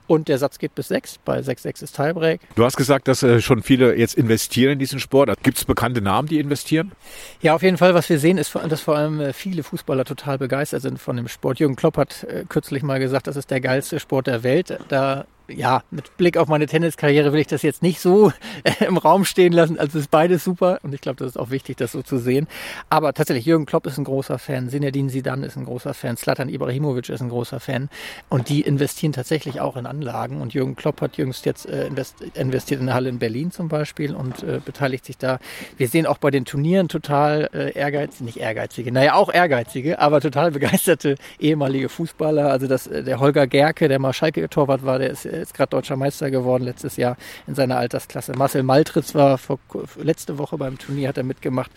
Und 0.06 0.28
der 0.28 0.38
Satz 0.38 0.58
geht 0.58 0.74
bis 0.74 0.88
6. 0.88 1.18
Bei 1.24 1.38
6-6 1.40 1.82
ist 1.82 1.96
Tiebreak. 1.96 2.40
Du 2.56 2.64
hast 2.64 2.76
gesagt, 2.76 3.08
dass 3.08 3.22
äh, 3.22 3.40
schon 3.40 3.62
viele 3.62 3.96
jetzt 3.96 4.14
investieren 4.14 4.72
in 4.72 4.78
diesen 4.78 5.00
Sport. 5.00 5.30
Gibt 5.42 5.58
es 5.58 5.64
bekannte 5.64 6.02
Namen, 6.02 6.28
die 6.28 6.38
investieren? 6.38 6.92
Ja, 7.40 7.54
auf 7.54 7.62
jeden 7.62 7.78
Fall. 7.78 7.94
Was 7.94 8.08
wir 8.10 8.18
sehen, 8.18 8.36
ist, 8.36 8.54
dass 8.54 8.80
vor 8.80 8.96
allem 8.96 9.20
äh, 9.20 9.32
viele 9.32 9.62
Fußballer 9.62 10.04
total 10.04 10.38
begeistert 10.38 10.82
sind 10.82 10.98
von 10.98 11.16
dem 11.16 11.28
Sport. 11.28 11.58
Jürgen 11.58 11.76
Klopp 11.76 11.96
hat 11.96 12.24
äh, 12.24 12.44
kürzlich 12.48 12.82
mal 12.82 13.00
gesagt, 13.00 13.26
das 13.26 13.36
ist 13.36 13.50
der 13.50 13.60
geilste 13.60 13.98
Sport 13.98 14.26
der 14.26 14.42
Welt. 14.42 14.78
Da 14.88 15.26
ja, 15.48 15.82
mit 15.90 16.16
Blick 16.16 16.36
auf 16.38 16.48
meine 16.48 16.66
Tenniskarriere 16.66 17.32
will 17.32 17.40
ich 17.40 17.46
das 17.46 17.62
jetzt 17.62 17.82
nicht 17.82 18.00
so 18.00 18.32
äh, 18.62 18.84
im 18.86 18.96
Raum 18.96 19.24
stehen 19.24 19.52
lassen. 19.52 19.78
Also 19.78 19.98
ist 19.98 20.10
beides 20.10 20.44
super 20.44 20.78
und 20.82 20.94
ich 20.94 21.00
glaube, 21.00 21.16
das 21.16 21.32
ist 21.32 21.36
auch 21.36 21.50
wichtig, 21.50 21.76
das 21.76 21.92
so 21.92 22.02
zu 22.02 22.18
sehen. 22.18 22.46
Aber 22.88 23.12
tatsächlich, 23.12 23.44
Jürgen 23.44 23.66
Klopp 23.66 23.86
ist 23.86 23.98
ein 23.98 24.04
großer 24.04 24.38
Fan, 24.38 24.70
Sinedin 24.70 25.08
Sidan 25.08 25.42
ist 25.42 25.56
ein 25.56 25.66
großer 25.66 25.92
Fan, 25.92 26.16
Slatan 26.16 26.48
Ibrahimovic 26.48 27.08
ist 27.10 27.20
ein 27.20 27.28
großer 27.28 27.60
Fan 27.60 27.90
und 28.28 28.48
die 28.48 28.62
investieren 28.62 29.12
tatsächlich 29.12 29.60
auch 29.60 29.76
in 29.76 29.86
Anlagen. 29.86 30.40
Und 30.40 30.54
Jürgen 30.54 30.76
Klopp 30.76 31.00
hat 31.00 31.16
jüngst 31.16 31.44
jetzt 31.44 31.66
äh, 31.66 31.88
investiert 32.34 32.80
in 32.80 32.88
eine 32.88 32.94
Halle 32.94 33.08
in 33.10 33.18
Berlin 33.18 33.50
zum 33.50 33.68
Beispiel 33.68 34.14
und 34.14 34.42
äh, 34.42 34.60
beteiligt 34.64 35.04
sich 35.04 35.18
da. 35.18 35.38
Wir 35.76 35.88
sehen 35.88 36.06
auch 36.06 36.18
bei 36.18 36.30
den 36.30 36.44
Turnieren 36.44 36.88
total 36.88 37.50
ehrgeizige, 37.74 38.24
nicht 38.24 38.38
ehrgeizige, 38.38 38.92
naja, 38.92 39.14
auch 39.14 39.32
ehrgeizige, 39.32 39.98
aber 39.98 40.20
total 40.20 40.50
begeisterte 40.52 41.16
ehemalige 41.38 41.88
Fußballer. 41.88 42.50
Also 42.50 42.66
das, 42.66 42.88
der 42.88 43.20
Holger 43.20 43.46
Gerke, 43.46 43.88
der 43.88 43.98
mal 43.98 44.12
Schalke-Torwart 44.12 44.84
war, 44.84 44.98
der 44.98 45.10
ist 45.10 45.24
ist 45.40 45.54
gerade 45.54 45.70
deutscher 45.70 45.96
Meister 45.96 46.30
geworden 46.30 46.64
letztes 46.64 46.96
Jahr 46.96 47.16
in 47.46 47.54
seiner 47.54 47.76
Altersklasse. 47.76 48.32
Marcel 48.36 48.62
Maltritz 48.62 49.14
war 49.14 49.38
vor, 49.38 49.58
letzte 49.96 50.38
Woche 50.38 50.58
beim 50.58 50.78
Turnier, 50.78 51.08
hat 51.08 51.16
er 51.16 51.24
mitgemacht. 51.24 51.70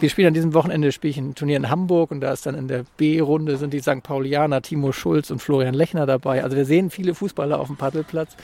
Wir 0.00 0.10
spielen 0.10 0.28
an 0.28 0.34
diesem 0.34 0.54
Wochenende 0.54 0.92
spiele 0.92 1.10
ich 1.10 1.18
ein 1.18 1.34
Turnier 1.34 1.56
in 1.56 1.70
Hamburg 1.70 2.10
und 2.10 2.20
da 2.20 2.32
ist 2.32 2.46
dann 2.46 2.54
in 2.54 2.68
der 2.68 2.84
B-Runde 2.96 3.56
sind 3.56 3.72
die 3.72 3.80
St. 3.80 4.02
Paulianer, 4.02 4.62
Timo 4.62 4.92
Schulz 4.92 5.30
und 5.30 5.40
Florian 5.40 5.74
Lechner 5.74 6.06
dabei. 6.06 6.42
Also 6.42 6.56
wir 6.56 6.64
sehen 6.64 6.90
viele 6.90 7.14
Fußballer 7.14 7.58
auf 7.58 7.68
dem 7.68 7.76
Paddelplatz. 7.76 8.36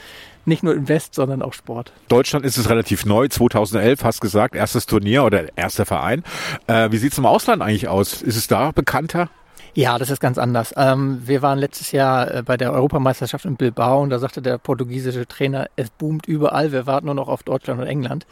Nicht 0.45 0.63
nur 0.63 0.73
Invest, 0.73 1.13
sondern 1.13 1.43
auch 1.43 1.53
Sport. 1.53 1.93
Deutschland 2.07 2.45
ist 2.45 2.57
es 2.57 2.67
relativ 2.67 3.05
neu, 3.05 3.27
2011, 3.27 4.03
hast 4.03 4.21
gesagt, 4.21 4.55
erstes 4.55 4.87
Turnier 4.87 5.23
oder 5.23 5.55
erster 5.55 5.85
Verein. 5.85 6.23
Äh, 6.65 6.91
wie 6.91 6.97
sieht 6.97 7.11
es 7.11 7.19
im 7.19 7.27
Ausland 7.27 7.61
eigentlich 7.61 7.87
aus? 7.87 8.23
Ist 8.23 8.37
es 8.37 8.47
da 8.47 8.71
bekannter? 8.71 9.29
Ja, 9.73 9.97
das 9.97 10.09
ist 10.09 10.19
ganz 10.19 10.37
anders. 10.37 10.73
Ähm, 10.75 11.21
wir 11.25 11.41
waren 11.41 11.57
letztes 11.57 11.93
Jahr 11.93 12.29
äh, 12.29 12.43
bei 12.43 12.57
der 12.57 12.73
Europameisterschaft 12.73 13.45
in 13.45 13.55
Bilbao 13.55 14.01
und 14.01 14.09
da 14.09 14.19
sagte 14.19 14.41
der 14.41 14.57
portugiesische 14.57 15.25
Trainer, 15.25 15.67
es 15.77 15.89
boomt 15.89 16.25
überall, 16.25 16.73
wir 16.73 16.87
warten 16.87 17.05
nur 17.05 17.15
noch 17.15 17.29
auf 17.29 17.43
Deutschland 17.43 17.79
und 17.79 17.87
England. 17.87 18.27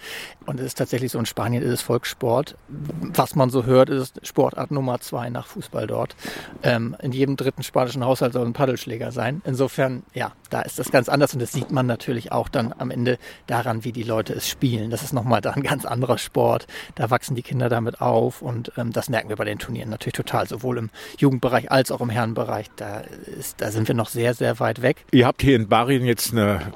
Und 0.45 0.59
es 0.59 0.65
ist 0.65 0.77
tatsächlich 0.77 1.13
so, 1.13 1.19
in 1.19 1.25
Spanien 1.25 1.63
ist 1.63 1.71
es 1.71 1.81
Volkssport. 1.81 2.55
Was 2.67 3.35
man 3.35 3.49
so 3.49 3.63
hört, 3.63 3.89
ist 3.89 4.19
Sportart 4.27 4.71
Nummer 4.71 4.99
zwei 4.99 5.29
nach 5.29 5.47
Fußball 5.47 5.87
dort. 5.87 6.17
Ähm, 6.61 6.97
in 7.01 7.13
jedem 7.13 7.37
dritten 7.37 7.63
spanischen 7.63 8.03
Haushalt 8.03 8.33
soll 8.33 8.45
ein 8.45 8.51
Paddelschläger 8.51 9.13
sein. 9.13 9.41
Insofern, 9.45 10.03
ja, 10.13 10.33
da 10.49 10.61
ist 10.61 10.77
das 10.77 10.91
ganz 10.91 11.07
anders 11.07 11.33
und 11.33 11.41
das 11.41 11.53
sieht 11.53 11.71
man 11.71 11.85
natürlich 11.85 12.33
auch 12.33 12.49
dann 12.49 12.73
am 12.77 12.91
Ende 12.91 13.17
daran, 13.47 13.85
wie 13.85 13.93
die 13.93 14.03
Leute 14.03 14.33
es 14.33 14.49
spielen. 14.49 14.89
Das 14.89 15.03
ist 15.03 15.13
nochmal 15.13 15.39
da 15.39 15.51
ein 15.51 15.63
ganz 15.63 15.85
anderer 15.85 16.17
Sport. 16.17 16.67
Da 16.95 17.09
wachsen 17.09 17.35
die 17.35 17.43
Kinder 17.43 17.69
damit 17.69 18.01
auf 18.01 18.41
und 18.41 18.73
ähm, 18.75 18.91
das 18.91 19.07
merken 19.07 19.29
wir 19.29 19.37
bei 19.37 19.45
den 19.45 19.59
Turnieren 19.59 19.89
natürlich 19.89 20.13
total, 20.13 20.45
sowohl 20.45 20.79
im 20.79 20.89
Jugend 21.17 21.28
Jugendbereich 21.29 21.71
als 21.71 21.91
auch 21.91 22.01
im 22.01 22.09
Herrenbereich. 22.09 22.67
Da, 22.75 23.03
ist, 23.39 23.61
da 23.61 23.69
sind 23.71 23.87
wir 23.87 23.93
noch 23.93 24.09
sehr, 24.09 24.33
sehr 24.33 24.59
weit 24.59 24.81
weg. 24.81 25.05
Ihr 25.11 25.27
habt 25.27 25.43
hier 25.43 25.55
in 25.55 25.67
Barien 25.67 26.03
jetzt 26.05 26.31
eine, 26.31 26.73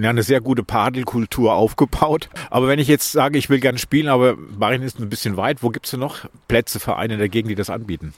eine, 0.00 0.22
sehr 0.22 0.40
gute 0.40 0.62
Padelkultur 0.62 1.52
aufgebaut. 1.54 2.28
Aber 2.50 2.68
wenn 2.68 2.78
ich 2.78 2.86
jetzt 2.86 3.10
sage, 3.10 3.36
ich 3.36 3.50
will 3.50 3.58
gerne 3.58 3.78
spielen, 3.78 4.08
aber 4.08 4.36
Barien 4.36 4.82
ist 4.82 5.00
ein 5.00 5.08
bisschen 5.08 5.36
weit, 5.36 5.62
wo 5.64 5.70
gibt 5.70 5.86
es 5.86 5.90
denn 5.90 6.00
noch 6.00 6.26
Plätze, 6.46 6.78
Vereine 6.78 7.28
Gegend, 7.28 7.50
die 7.50 7.56
das 7.56 7.68
anbieten? 7.68 8.14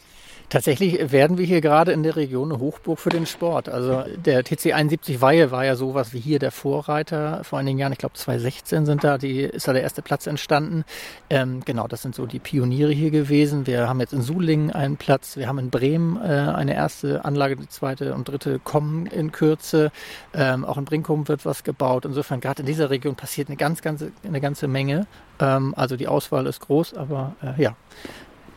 Tatsächlich 0.53 1.11
werden 1.11 1.39
wir 1.39 1.47
hier 1.47 1.63
gerade 1.63 1.93
in 1.93 2.03
der 2.03 2.15
Region 2.15 2.53
eine 2.53 2.61
Hochburg 2.61 2.99
für 2.99 3.09
den 3.09 3.25
Sport. 3.25 3.71
Also 3.71 4.05
der 4.23 4.45
TC 4.45 4.75
71 4.75 5.23
Weihe 5.23 5.51
war 5.51 5.65
ja 5.65 5.77
sowas 5.77 6.13
wie 6.13 6.21
hier 6.21 6.39
der 6.39 6.51
Vorreiter 6.51 7.43
vor 7.43 7.59
einigen 7.59 7.79
Jahren. 7.79 7.93
Ich 7.93 7.99
glaube 7.99 8.17
2016 8.17 8.85
sind 8.85 9.03
da 9.03 9.17
die, 9.17 9.41
ist 9.41 9.67
da 9.67 9.73
der 9.73 9.81
erste 9.81 10.03
Platz 10.03 10.27
entstanden. 10.27 10.85
Ähm, 11.31 11.63
genau, 11.65 11.89
das 11.89 12.03
sind 12.03 12.15
so 12.15 12.27
die 12.27 12.39
Pioniere 12.39 12.93
hier 12.93 13.11
gewesen. 13.11 13.67
Wir 13.67 13.89
haben 13.89 13.99
jetzt 14.01 14.13
in 14.13 14.21
Sulingen 14.21 14.71
einen 14.71 14.99
Platz. 14.99 15.39
Wir 15.39 15.49
haben 15.49 15.59
in 15.59 15.71
Bremen 15.71 16.19
äh, 16.19 16.53
eine 16.55 16.75
erste 16.75 17.25
Anlage, 17.25 17.57
die 17.57 17.71
zweite 17.71 18.13
und 18.13 18.29
dritte 18.29 18.59
kommen 18.59 19.07
in 19.07 19.33
Kürze. 19.33 19.91
Ähm, 20.35 20.67
auch 20.67 20.77
in 20.77 20.85
Brinkum 20.85 21.29
wird 21.29 21.47
was 21.47 21.65
gebaut. 21.65 22.05
Insofern 22.05 22.43
gerade 22.43 22.61
in 22.61 22.67
dieser 22.67 22.91
Region 22.91 23.15
passiert 23.15 23.49
eine 23.49 23.57
ganz, 23.57 23.81
ganze, 23.81 24.13
eine 24.23 24.43
ganze 24.43 24.69
Menge. 24.69 25.07
Ähm, 25.41 25.73
also 25.79 25.97
die 25.97 26.09
Auswahl 26.09 26.45
ist 26.45 26.61
groß, 26.61 26.93
aber 26.93 27.37
äh, 27.43 27.63
ja 27.63 27.75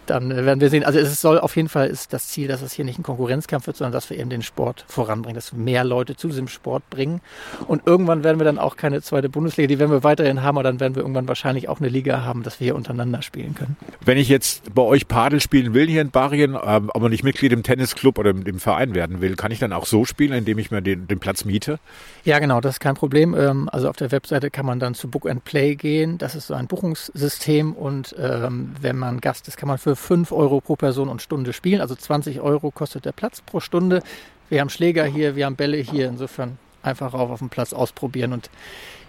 dann 0.10 0.32
äh, 0.32 0.46
werden 0.46 0.62
wir 0.62 0.70
sehen. 0.70 0.84
Also 0.84 1.00
es 1.00 1.22
soll 1.22 1.40
auf 1.40 1.56
jeden 1.56 1.70
Fall 1.70 1.88
ist 1.88 2.14
das 2.14 2.28
Ziel, 2.28 2.48
dass 2.48 2.62
es 2.62 2.74
hier 2.74 2.86
nicht 2.86 3.00
ein 3.00 3.04
Konkurrenzkampf 3.04 3.68
wird, 3.68 3.78
sondern 3.78 3.94
dass 3.94 4.10
wir 4.10 4.18
eben 4.18 4.30
den 4.30 4.42
Sport 4.42 4.86
voranbringen, 4.88 5.36
dass 5.36 5.54
wir 5.54 5.60
mehr 5.60 5.84
Leute 5.84 6.16
zu 6.16 6.28
diesem 6.28 6.48
Sport 6.48 6.90
bringen. 6.90 7.22
Und 7.68 7.84
irgendwann 7.86 8.24
werden 8.24 8.40
wir 8.40 8.46
dann 8.46 8.60
auch 8.60 8.78
keine 8.78 9.02
zweite 9.02 9.30
Bundesliga, 9.30 9.68
die 9.68 9.80
werden 9.80 9.92
wir 9.92 10.04
weiterhin 10.04 10.44
haben, 10.44 10.58
aber 10.58 10.64
dann 10.64 10.80
werden 10.80 10.96
wir 10.96 11.02
irgendwann 11.02 11.28
wahrscheinlich 11.28 11.70
auch 11.70 11.80
eine 11.80 11.90
Liga 11.90 12.24
haben, 12.24 12.44
dass 12.44 12.60
wir 12.60 12.66
hier 12.66 12.76
untereinander 12.76 13.22
spielen 13.22 13.56
können. 13.56 13.78
Wenn 14.04 14.18
ich 14.18 14.30
jetzt 14.30 14.74
bei 14.74 14.82
euch 14.82 15.08
Padel 15.08 15.40
spielen 15.40 15.74
will 15.74 15.88
hier 15.88 16.02
in 16.02 16.12
Barien, 16.12 16.56
ähm, 16.56 16.90
aber 16.92 17.10
nicht 17.10 17.24
Mitglied 17.24 17.52
im 17.52 17.64
Tennisclub 17.64 18.18
oder 18.18 18.32
im 18.32 18.60
Verein 18.60 18.96
werden 18.96 19.22
will, 19.22 19.36
kann 19.36 19.52
ich 19.52 19.60
dann 19.60 19.74
auch 19.74 19.86
so 19.86 20.06
spielen, 20.06 20.34
indem 20.34 20.58
ich 20.60 20.72
mir 20.72 20.82
den, 20.82 21.08
den 21.08 21.20
Platz 21.20 21.46
miete? 21.46 21.80
Ja, 22.24 22.40
genau, 22.40 22.62
das 22.62 22.76
ist 22.76 22.80
kein 22.80 22.96
Problem. 22.96 23.36
Ähm, 23.36 23.70
also 23.72 23.90
auf 23.90 23.96
der 23.98 24.12
Webseite 24.12 24.50
kann 24.50 24.66
man 24.66 24.80
dann 24.80 24.96
zu 24.96 25.10
Book 25.10 25.30
and 25.30 25.44
Play 25.44 25.76
gehen. 25.76 26.18
Das 26.18 26.36
ist 26.36 26.48
so 26.48 26.54
ein 26.54 26.68
Buchungssystem 26.68 27.74
und 27.74 28.16
ähm, 28.18 28.72
wenn 28.82 28.98
man 28.98 29.22
Gast 29.22 29.48
ist, 29.48 29.58
kann 29.58 29.68
man 29.68 29.78
für 29.78 29.95
5 29.96 30.32
Euro 30.32 30.62
pro 30.62 30.76
Person 30.76 31.10
und 31.10 31.22
Stunde 31.22 31.54
spielen. 31.54 31.82
Also 31.82 31.96
20 31.96 32.42
Euro 32.42 32.72
kostet 32.72 33.06
der 33.06 33.12
Platz 33.12 33.42
pro 33.42 33.60
Stunde. 33.60 34.02
Wir 34.50 34.62
haben 34.62 34.70
Schläger 34.70 35.06
hier, 35.06 35.36
wir 35.36 35.46
haben 35.46 35.56
Bälle 35.56 35.78
hier. 35.78 36.08
Insofern 36.08 36.58
einfach 36.84 37.14
rauf 37.14 37.32
auf 37.32 37.40
dem 37.40 37.50
Platz 37.50 37.74
ausprobieren 37.74 38.34
und 38.34 38.50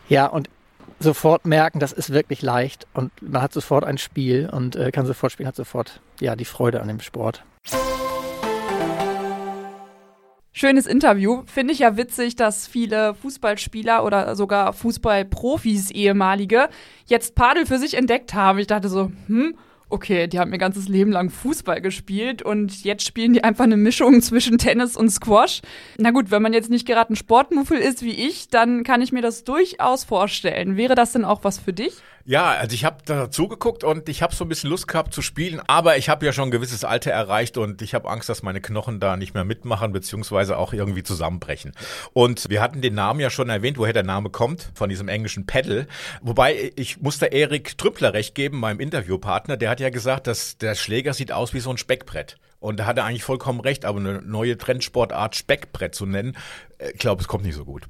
ja, 0.08 0.26
und 0.26 0.48
sofort 1.00 1.46
merken, 1.46 1.80
das 1.80 1.92
ist 1.92 2.10
wirklich 2.10 2.42
leicht 2.42 2.86
und 2.94 3.10
man 3.20 3.42
hat 3.42 3.52
sofort 3.52 3.84
ein 3.84 3.98
Spiel 3.98 4.48
und 4.50 4.76
äh, 4.76 4.90
kann 4.92 5.04
sofort 5.04 5.32
spielen, 5.32 5.48
hat 5.48 5.56
sofort 5.56 6.00
ja 6.20 6.36
die 6.36 6.44
Freude 6.44 6.80
an 6.80 6.88
dem 6.88 7.00
Sport. 7.00 7.44
Schönes 10.52 10.86
Interview. 10.86 11.42
Finde 11.44 11.74
ich 11.74 11.80
ja 11.80 11.98
witzig, 11.98 12.34
dass 12.34 12.66
viele 12.66 13.14
Fußballspieler 13.14 14.02
oder 14.02 14.34
sogar 14.36 14.72
Fußballprofis, 14.72 15.90
ehemalige, 15.90 16.70
jetzt 17.04 17.34
Padel 17.34 17.66
für 17.66 17.78
sich 17.78 17.92
entdeckt 17.92 18.32
haben. 18.32 18.58
Ich 18.58 18.66
dachte 18.66 18.88
so, 18.88 19.12
hm, 19.26 19.54
okay, 19.88 20.26
die 20.26 20.38
haben 20.38 20.52
ihr 20.52 20.58
ganzes 20.58 20.88
Leben 20.88 21.12
lang 21.12 21.30
Fußball 21.30 21.80
gespielt 21.80 22.42
und 22.42 22.84
jetzt 22.84 23.06
spielen 23.06 23.32
die 23.32 23.44
einfach 23.44 23.64
eine 23.64 23.76
Mischung 23.76 24.20
zwischen 24.22 24.58
Tennis 24.58 24.96
und 24.96 25.10
Squash. 25.10 25.62
Na 25.98 26.10
gut, 26.10 26.30
wenn 26.30 26.42
man 26.42 26.52
jetzt 26.52 26.70
nicht 26.70 26.86
gerade 26.86 27.12
ein 27.12 27.16
Sportmuffel 27.16 27.78
ist 27.78 28.02
wie 28.02 28.26
ich, 28.26 28.48
dann 28.48 28.84
kann 28.84 29.02
ich 29.02 29.12
mir 29.12 29.22
das 29.22 29.44
durchaus 29.44 30.04
vorstellen. 30.04 30.76
Wäre 30.76 30.94
das 30.94 31.12
denn 31.12 31.24
auch 31.24 31.44
was 31.44 31.58
für 31.58 31.72
dich? 31.72 31.94
Ja, 32.28 32.50
also 32.50 32.74
ich 32.74 32.84
habe 32.84 32.96
da 33.04 33.30
zugeguckt 33.30 33.84
und 33.84 34.08
ich 34.08 34.20
habe 34.20 34.34
so 34.34 34.44
ein 34.44 34.48
bisschen 34.48 34.68
Lust 34.68 34.88
gehabt 34.88 35.14
zu 35.14 35.22
spielen, 35.22 35.60
aber 35.68 35.96
ich 35.96 36.08
habe 36.08 36.26
ja 36.26 36.32
schon 36.32 36.48
ein 36.48 36.50
gewisses 36.50 36.82
Alter 36.82 37.12
erreicht 37.12 37.56
und 37.56 37.82
ich 37.82 37.94
habe 37.94 38.10
Angst, 38.10 38.28
dass 38.28 38.42
meine 38.42 38.60
Knochen 38.60 38.98
da 38.98 39.16
nicht 39.16 39.34
mehr 39.34 39.44
mitmachen 39.44 39.92
beziehungsweise 39.92 40.58
auch 40.58 40.72
irgendwie 40.72 41.04
zusammenbrechen. 41.04 41.70
Und 42.14 42.50
wir 42.50 42.60
hatten 42.60 42.82
den 42.82 42.94
Namen 42.94 43.20
ja 43.20 43.30
schon 43.30 43.48
erwähnt, 43.48 43.78
woher 43.78 43.92
der 43.92 44.02
Name 44.02 44.30
kommt, 44.30 44.72
von 44.74 44.88
diesem 44.88 45.06
englischen 45.06 45.46
Pedal. 45.46 45.86
Wobei 46.20 46.72
ich 46.74 47.00
musste 47.00 47.26
Erik 47.26 47.78
Trüppler 47.78 48.12
recht 48.12 48.34
geben, 48.34 48.58
meinem 48.58 48.80
Interviewpartner, 48.80 49.56
der 49.56 49.70
hat 49.70 49.78
ja 49.78 49.90
gesagt, 49.90 50.26
dass 50.26 50.58
der 50.58 50.74
Schläger 50.74 51.14
sieht 51.14 51.30
aus 51.30 51.54
wie 51.54 51.60
so 51.60 51.70
ein 51.70 51.78
Speckbrett. 51.78 52.38
Und 52.58 52.80
da 52.80 52.86
hat 52.86 52.98
er 52.98 53.04
eigentlich 53.04 53.22
vollkommen 53.22 53.60
recht, 53.60 53.84
aber 53.84 54.00
eine 54.00 54.20
neue 54.22 54.58
Trendsportart 54.58 55.36
Speckbrett 55.36 55.94
zu 55.94 56.06
nennen, 56.06 56.36
äh, 56.78 56.90
ich 56.90 56.98
glaube, 56.98 57.22
es 57.22 57.28
kommt 57.28 57.44
nicht 57.44 57.54
so 57.54 57.64
gut. 57.64 57.84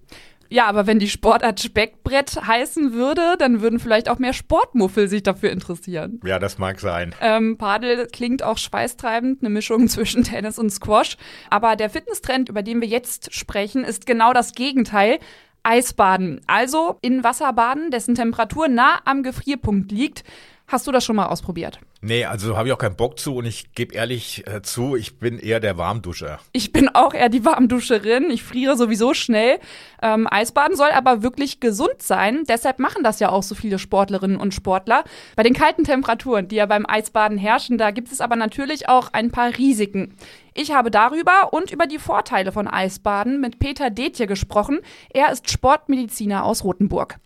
Ja, 0.49 0.67
aber 0.67 0.87
wenn 0.87 0.99
die 0.99 1.09
Sportart 1.09 1.61
Speckbrett 1.61 2.47
heißen 2.47 2.93
würde, 2.93 3.37
dann 3.39 3.61
würden 3.61 3.79
vielleicht 3.79 4.09
auch 4.09 4.19
mehr 4.19 4.33
Sportmuffel 4.33 5.09
sich 5.09 5.23
dafür 5.23 5.51
interessieren. 5.51 6.21
Ja, 6.25 6.39
das 6.39 6.59
mag 6.59 6.81
sein. 6.81 7.15
Ähm, 7.21 7.59
Padel 7.59 8.07
klingt 8.07 8.43
auch 8.43 8.59
schweißtreibend, 8.59 9.41
eine 9.41 9.51
Mischung 9.51 9.89
zwischen 9.89 10.25
Tennis 10.25 10.59
und 10.59 10.71
Squash. 10.71 11.17
Aber 11.51 11.77
der 11.77 11.91
Fitnesstrend, 11.91 12.49
über 12.49 12.63
den 12.63 12.81
wir 12.81 12.89
jetzt 12.89 13.35
sprechen, 13.35 13.85
ist 13.85 14.07
genau 14.07 14.33
das 14.33 14.53
Gegenteil. 14.53 15.19
Eisbaden. 15.63 16.41
Also 16.47 16.97
in 17.03 17.25
Wasser 17.25 17.53
baden, 17.53 17.91
dessen 17.91 18.15
Temperatur 18.15 18.69
nah 18.69 19.01
am 19.05 19.25
Gefrierpunkt 19.25 19.91
liegt. 19.91 20.23
Hast 20.69 20.87
du 20.89 20.91
das 20.91 21.05
schon 21.05 21.15
mal 21.15 21.27
ausprobiert? 21.27 21.79
Nee, 22.01 22.25
also 22.25 22.57
habe 22.57 22.69
ich 22.69 22.75
auch 22.75 22.79
keinen 22.79 22.97
Bock 22.97 23.21
zu 23.21 23.37
und 23.37 23.47
ich 23.47 23.73
gebe 23.73 23.95
ehrlich 23.95 24.45
äh, 24.49 24.63
zu, 24.63 24.97
ich 24.97 25.21
bin 25.21 25.39
eher 25.39 25.61
der 25.61 25.79
Warmduscher. 25.79 26.41
Ich 26.53 26.73
bin 26.73 26.89
auch 26.89 27.15
eher 27.15 27.29
die 27.29 27.45
Warmduscherin. 27.45 28.31
Ich 28.31 28.43
friere 28.43 28.77
sowieso 28.77 29.15
schnell. 29.15 29.61
Ähm, 30.03 30.27
Eisbaden 30.29 30.77
soll 30.77 30.91
aber 30.91 31.23
wirklich 31.23 31.61
gesund 31.61 32.03
sein. 32.03 32.43
Deshalb 32.49 32.81
machen 32.81 33.05
das 33.05 33.21
ja 33.21 33.29
auch 33.29 33.45
so 33.45 33.55
viele 33.55 33.79
Sportlerinnen 33.79 34.39
und 34.39 34.55
Sportler. 34.55 35.05
Bei 35.37 35.45
den 35.45 35.55
kalten 35.55 35.85
Temperaturen, 35.85 36.49
die 36.49 36.57
ja 36.57 36.67
beim 36.67 36.85
Eisbaden 36.85 37.39
herrschen, 37.39 37.79
da 37.79 37.93
gibt 37.93 38.11
es 38.11 38.21
aber 38.21 38.35
natürlich 38.35 38.89
auch 38.89 39.13
ein 39.13 39.31
paar 39.31 39.57
Risiken. 39.57 40.17
Ich 40.53 40.73
habe 40.73 40.91
darüber 40.91 41.53
und 41.53 41.71
über 41.71 41.87
die 41.87 41.99
Vorteile 41.99 42.51
von 42.51 42.67
Eisbaden 42.67 43.41
mit 43.41 43.61
Peter 43.61 43.91
Detje 43.91 44.27
gesprochen. 44.27 44.81
Er 45.11 45.31
ist 45.31 45.49
Sportmediziner 45.49 46.45
aus 46.45 46.65
Rothenburg 46.65 47.21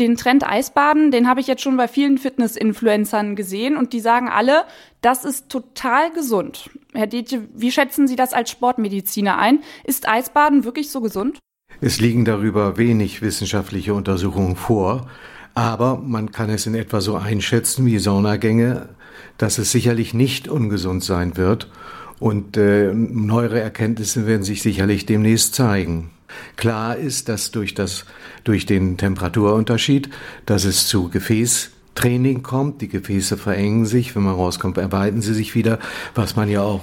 den 0.00 0.16
Trend 0.16 0.48
Eisbaden, 0.48 1.10
den 1.10 1.28
habe 1.28 1.40
ich 1.40 1.46
jetzt 1.46 1.62
schon 1.62 1.76
bei 1.76 1.86
vielen 1.86 2.18
Fitness-Influencern 2.18 3.36
gesehen 3.36 3.76
und 3.76 3.92
die 3.92 4.00
sagen 4.00 4.28
alle, 4.28 4.64
das 5.02 5.24
ist 5.24 5.50
total 5.50 6.10
gesund. 6.12 6.70
Herr 6.94 7.06
Detje, 7.06 7.46
wie 7.54 7.70
schätzen 7.70 8.08
Sie 8.08 8.16
das 8.16 8.32
als 8.32 8.50
Sportmediziner 8.50 9.38
ein? 9.38 9.60
Ist 9.84 10.08
Eisbaden 10.08 10.64
wirklich 10.64 10.90
so 10.90 11.00
gesund? 11.00 11.38
Es 11.80 12.00
liegen 12.00 12.24
darüber 12.24 12.76
wenig 12.78 13.22
wissenschaftliche 13.22 13.94
Untersuchungen 13.94 14.56
vor, 14.56 15.08
aber 15.54 15.98
man 15.98 16.32
kann 16.32 16.50
es 16.50 16.66
in 16.66 16.74
etwa 16.74 17.00
so 17.00 17.16
einschätzen 17.16 17.86
wie 17.86 17.98
Saunagänge, 17.98 18.88
dass 19.38 19.58
es 19.58 19.70
sicherlich 19.70 20.14
nicht 20.14 20.48
ungesund 20.48 21.04
sein 21.04 21.36
wird 21.36 21.70
und 22.18 22.56
äh, 22.56 22.92
neuere 22.92 23.60
Erkenntnisse 23.60 24.26
werden 24.26 24.42
sich 24.42 24.62
sicherlich 24.62 25.06
demnächst 25.06 25.54
zeigen. 25.54 26.10
Klar 26.56 26.96
ist, 26.96 27.28
dass 27.28 27.50
durch, 27.50 27.74
das, 27.74 28.04
durch 28.44 28.66
den 28.66 28.96
Temperaturunterschied, 28.96 30.10
dass 30.46 30.64
es 30.64 30.86
zu 30.86 31.08
Gefäßtraining 31.08 32.42
kommt. 32.42 32.80
Die 32.82 32.88
Gefäße 32.88 33.36
verengen 33.36 33.86
sich, 33.86 34.14
wenn 34.14 34.22
man 34.22 34.34
rauskommt, 34.34 34.78
erweitern 34.78 35.22
sie 35.22 35.34
sich 35.34 35.54
wieder, 35.54 35.78
was 36.14 36.36
man 36.36 36.48
ja 36.48 36.62
auch 36.62 36.82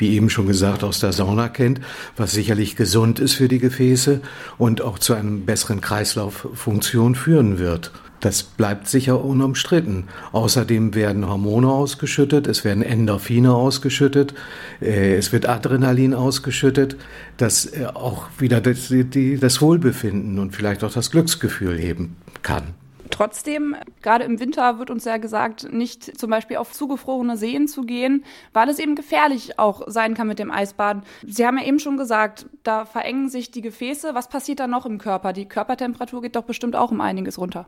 wie 0.00 0.14
eben 0.14 0.30
schon 0.30 0.46
gesagt, 0.46 0.84
aus 0.84 1.00
der 1.00 1.12
Sauna 1.12 1.48
kennt, 1.48 1.80
was 2.16 2.30
sicherlich 2.30 2.76
gesund 2.76 3.18
ist 3.18 3.34
für 3.34 3.48
die 3.48 3.58
Gefäße 3.58 4.20
und 4.56 4.80
auch 4.80 5.00
zu 5.00 5.14
einer 5.14 5.38
besseren 5.38 5.80
Kreislauffunktion 5.80 7.16
führen 7.16 7.58
wird. 7.58 7.90
Das 8.20 8.42
bleibt 8.42 8.88
sicher 8.88 9.24
unumstritten. 9.24 10.08
Außerdem 10.32 10.94
werden 10.94 11.28
Hormone 11.28 11.68
ausgeschüttet, 11.68 12.46
es 12.46 12.64
werden 12.64 12.82
Endorphine 12.82 13.54
ausgeschüttet, 13.54 14.34
äh, 14.80 15.16
es 15.16 15.32
wird 15.32 15.48
Adrenalin 15.48 16.14
ausgeschüttet, 16.14 16.96
das 17.36 17.66
äh, 17.66 17.86
auch 17.86 18.28
wieder 18.38 18.60
das, 18.60 18.92
das 19.40 19.60
Wohlbefinden 19.60 20.38
und 20.38 20.54
vielleicht 20.54 20.82
auch 20.82 20.92
das 20.92 21.10
Glücksgefühl 21.10 21.78
heben 21.78 22.16
kann. 22.42 22.74
Trotzdem, 23.10 23.74
gerade 24.02 24.24
im 24.24 24.38
Winter 24.38 24.78
wird 24.78 24.90
uns 24.90 25.04
ja 25.04 25.16
gesagt, 25.16 25.72
nicht 25.72 26.18
zum 26.18 26.30
Beispiel 26.30 26.58
auf 26.58 26.72
zugefrorene 26.72 27.36
Seen 27.36 27.66
zu 27.66 27.82
gehen, 27.82 28.24
weil 28.52 28.68
es 28.68 28.78
eben 28.78 28.94
gefährlich 28.94 29.58
auch 29.58 29.82
sein 29.86 30.14
kann 30.14 30.28
mit 30.28 30.38
dem 30.38 30.50
Eisbaden. 30.50 31.02
Sie 31.26 31.46
haben 31.46 31.58
ja 31.58 31.64
eben 31.64 31.78
schon 31.78 31.96
gesagt, 31.96 32.46
da 32.64 32.84
verengen 32.84 33.28
sich 33.28 33.50
die 33.50 33.62
Gefäße. 33.62 34.14
Was 34.14 34.28
passiert 34.28 34.60
da 34.60 34.66
noch 34.66 34.86
im 34.86 34.98
Körper? 34.98 35.32
Die 35.32 35.46
Körpertemperatur 35.46 36.22
geht 36.22 36.36
doch 36.36 36.44
bestimmt 36.44 36.76
auch 36.76 36.90
um 36.90 37.00
einiges 37.00 37.38
runter. 37.38 37.66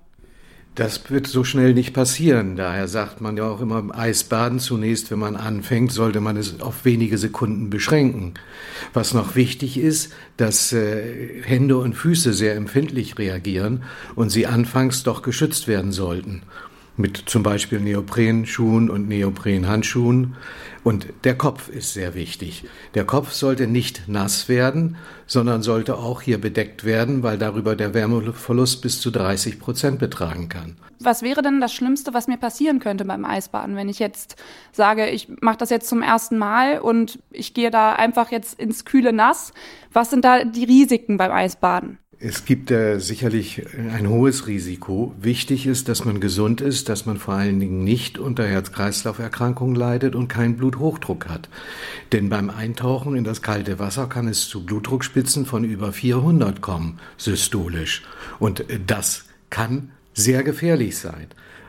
Das 0.77 1.11
wird 1.11 1.27
so 1.27 1.43
schnell 1.43 1.75
nicht 1.75 1.93
passieren. 1.93 2.57
Daher 2.57 2.87
sagt 2.87 3.21
man 3.21 3.37
ja 3.37 3.45
auch 3.45 3.61
immer 3.61 3.79
im 3.81 3.93
Eisbaden 3.93 4.61
zunächst, 4.61 5.11
wenn 5.11 5.19
man 5.19 5.37
anfängt, 5.37 5.93
sollte 5.93 6.21
man 6.21 6.37
es 6.37 6.61
auf 6.61 6.85
wenige 6.85 7.19
Sekunden 7.19 7.71
beschränken. 7.71 8.35
Was 8.95 9.13
noch 9.13 9.35
wichtig 9.35 9.79
ist, 9.79 10.13
dass 10.37 10.73
äh, 10.73 11.43
Hände 11.43 11.77
und 11.77 11.95
Füße 11.95 12.33
sehr 12.33 12.55
empfindlich 12.55 13.19
reagieren 13.19 13.83
und 14.15 14.31
sie 14.31 14.47
anfangs 14.47 15.03
doch 15.03 15.23
geschützt 15.23 15.67
werden 15.67 15.93
sollten 15.93 16.43
mit 16.97 17.17
zum 17.27 17.43
Beispiel 17.43 17.81
Neoprenschuhen 17.81 18.91
und 18.91 19.09
Neoprenhandschuhen. 19.09 20.37
Und 20.83 21.07
der 21.25 21.37
Kopf 21.37 21.69
ist 21.69 21.95
sehr 21.95 22.15
wichtig. 22.15 22.65
Der 22.95 23.05
Kopf 23.05 23.33
sollte 23.33 23.67
nicht 23.67 24.09
nass 24.09 24.49
werden, 24.49 24.97
sondern 25.27 25.63
sollte 25.63 25.97
auch 25.97 26.23
hier 26.23 26.41
bedeckt 26.41 26.85
werden, 26.85 27.23
weil 27.23 27.39
darüber 27.39 27.77
der 27.77 27.95
Wärmeverlust 27.95 28.81
bis 28.83 29.01
zu 29.01 29.11
30 29.11 29.61
Prozent 29.61 29.99
betragen 29.99 30.49
kann. 30.49 30.77
Was 30.99 31.23
wäre 31.23 31.41
denn 31.41 31.61
das 31.61 31.73
Schlimmste, 31.73 32.13
was 32.13 32.29
mir 32.29 32.37
passieren 32.37 32.79
könnte 32.79 33.05
beim 33.07 33.25
Eisbaden, 33.25 33.75
wenn 33.75 33.89
ich 33.89 33.99
jetzt 33.99 34.37
sage, 34.73 35.09
ich 35.09 35.29
mache 35.41 35.57
das 35.57 35.71
jetzt 35.71 35.89
zum 35.89 36.03
ersten 36.03 36.37
Mal 36.37 36.79
und 36.79 37.19
ich 37.31 37.55
gehe 37.55 37.71
da 37.71 37.95
einfach 37.95 38.31
jetzt 38.31 38.61
ins 38.61 38.85
kühle 38.85 39.13
Nass? 39.13 39.53
Was 39.93 40.11
sind 40.11 40.25
da 40.25 40.45
die 40.45 40.65
Risiken 40.65 41.17
beim 41.17 41.33
Eisbaden? 41.33 41.99
Es 42.23 42.45
gibt 42.45 42.71
äh, 42.71 42.99
sicherlich 42.99 43.63
ein 43.75 44.07
hohes 44.07 44.47
Risiko. 44.47 45.15
Wichtig 45.19 45.67
ist, 45.67 45.89
dass 45.89 46.05
man 46.05 46.21
gesund 46.21 46.61
ist, 46.61 46.91
dass 46.91 47.07
man 47.07 47.17
vor 47.17 47.33
allen 47.33 47.59
Dingen 47.61 47.83
nicht 47.83 48.19
unter 48.19 48.47
Herz-Kreislauf-Erkrankungen 48.47 49.75
leidet 49.75 50.15
und 50.15 50.29
keinen 50.29 50.59
Bluthochdruck 50.59 51.31
hat. 51.31 51.49
Denn 52.13 52.29
beim 52.29 52.51
Eintauchen 52.51 53.17
in 53.17 53.25
das 53.25 53.41
kalte 53.41 53.79
Wasser 53.79 54.07
kann 54.07 54.29
es 54.29 54.49
zu 54.49 54.67
Blutdruckspitzen 54.67 55.47
von 55.47 55.65
über 55.65 55.95
400 55.95 56.61
kommen, 56.61 57.01
systolisch. 57.17 58.03
Und 58.39 58.69
äh, 58.69 58.79
das 58.87 59.25
kann 59.49 59.93
sehr 60.13 60.43
gefährlich 60.43 60.99
sein. 60.99 61.29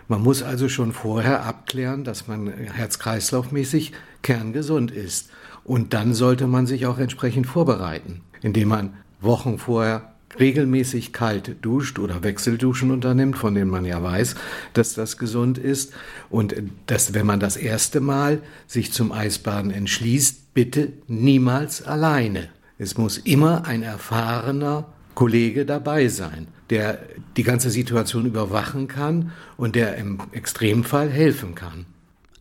Man 0.09 0.21
muss 0.21 0.43
also 0.43 0.67
schon 0.67 0.91
vorher 0.91 1.45
abklären, 1.45 2.03
dass 2.03 2.27
man 2.27 2.51
herz-kreislaufmäßig 2.51 3.93
kerngesund 4.21 4.91
ist. 4.91 5.29
Und 5.63 5.93
dann 5.93 6.13
sollte 6.13 6.45
man 6.45 6.67
sich 6.67 6.87
auch 6.87 6.97
entsprechend 6.97 7.47
vorbereiten, 7.47 8.19
indem 8.41 8.67
man 8.67 8.97
Wochen 9.21 9.57
vorher 9.57 10.10
regelmäßig 10.39 11.13
kalt 11.13 11.55
duscht 11.61 11.99
oder 11.99 12.23
Wechselduschen 12.23 12.91
unternimmt, 12.91 13.37
von 13.37 13.55
denen 13.55 13.69
man 13.69 13.85
ja 13.85 14.01
weiß, 14.01 14.35
dass 14.73 14.93
das 14.93 15.17
gesund 15.17 15.57
ist. 15.57 15.93
Und 16.29 16.55
dass, 16.87 17.13
wenn 17.13 17.25
man 17.25 17.39
das 17.39 17.57
erste 17.57 18.01
Mal 18.01 18.41
sich 18.67 18.91
zum 18.91 19.11
Eisbaden 19.11 19.71
entschließt, 19.71 20.53
bitte 20.53 20.93
niemals 21.07 21.83
alleine. 21.83 22.49
Es 22.77 22.97
muss 22.97 23.17
immer 23.17 23.65
ein 23.65 23.83
erfahrener 23.83 24.91
Kollege 25.13 25.65
dabei 25.65 26.07
sein, 26.07 26.47
der 26.69 26.99
die 27.37 27.43
ganze 27.43 27.69
Situation 27.69 28.25
überwachen 28.25 28.87
kann 28.87 29.31
und 29.57 29.75
der 29.75 29.97
im 29.97 30.19
Extremfall 30.31 31.09
helfen 31.09 31.53
kann. 31.53 31.85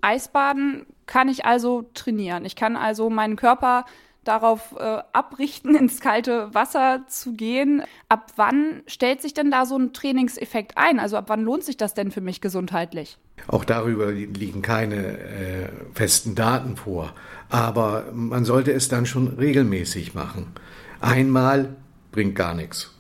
Eisbaden 0.01 0.87
kann 1.07 1.29
ich 1.29 1.45
also 1.45 1.91
trainieren. 1.93 2.45
Ich 2.45 2.57
kann 2.57 2.77
also 2.77 3.11
meinen 3.11 3.37
Körper 3.37 3.85
darauf 4.31 4.77
äh, 4.79 5.03
abrichten, 5.13 5.75
ins 5.81 6.01
kalte 6.01 6.55
Wasser 6.55 7.03
zu 7.09 7.35
gehen. 7.35 7.83
Ab 8.09 8.33
wann 8.37 8.83
stellt 8.87 9.21
sich 9.21 9.35
denn 9.35 9.51
da 9.51 9.67
so 9.67 9.77
ein 9.77 9.93
Trainingseffekt 9.93 10.79
ein? 10.79 11.01
Also 11.01 11.17
ab 11.17 11.25
wann 11.29 11.43
lohnt 11.43 11.65
sich 11.65 11.77
das 11.77 11.95
denn 11.95 12.11
für 12.11 12.21
mich 12.21 12.41
gesundheitlich? 12.41 13.19
Auch 13.49 13.65
darüber 13.65 14.13
liegen 14.13 14.63
keine 14.63 15.19
äh, 15.19 15.69
festen 15.95 16.35
Daten 16.35 16.77
vor. 16.77 17.13
Aber 17.49 18.05
man 18.13 18.45
sollte 18.45 18.73
es 18.73 18.89
dann 18.89 19.07
schon 19.07 19.29
regelmäßig 19.29 20.15
machen. 20.15 20.53
Einmal 21.01 21.77
bringt 22.13 22.37
gar 22.37 22.55
nichts. 22.55 22.95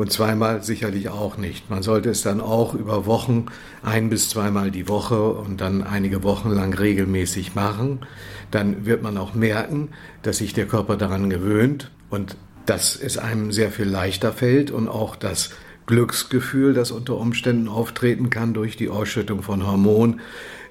Und 0.00 0.10
zweimal 0.10 0.62
sicherlich 0.62 1.10
auch 1.10 1.36
nicht. 1.36 1.68
Man 1.68 1.82
sollte 1.82 2.08
es 2.08 2.22
dann 2.22 2.40
auch 2.40 2.72
über 2.72 3.04
Wochen, 3.04 3.44
ein 3.82 4.08
bis 4.08 4.30
zweimal 4.30 4.70
die 4.70 4.88
Woche 4.88 5.22
und 5.22 5.60
dann 5.60 5.82
einige 5.82 6.22
Wochen 6.22 6.48
lang 6.48 6.72
regelmäßig 6.72 7.54
machen. 7.54 7.98
Dann 8.50 8.86
wird 8.86 9.02
man 9.02 9.18
auch 9.18 9.34
merken, 9.34 9.90
dass 10.22 10.38
sich 10.38 10.54
der 10.54 10.64
Körper 10.64 10.96
daran 10.96 11.28
gewöhnt 11.28 11.90
und 12.08 12.38
dass 12.64 12.96
es 12.96 13.18
einem 13.18 13.52
sehr 13.52 13.70
viel 13.70 13.84
leichter 13.84 14.32
fällt 14.32 14.70
und 14.70 14.88
auch 14.88 15.16
das 15.16 15.50
Glücksgefühl, 15.84 16.72
das 16.72 16.92
unter 16.92 17.18
Umständen 17.18 17.68
auftreten 17.68 18.30
kann 18.30 18.54
durch 18.54 18.78
die 18.78 18.88
Ausschüttung 18.88 19.42
von 19.42 19.66
Hormonen, 19.66 20.22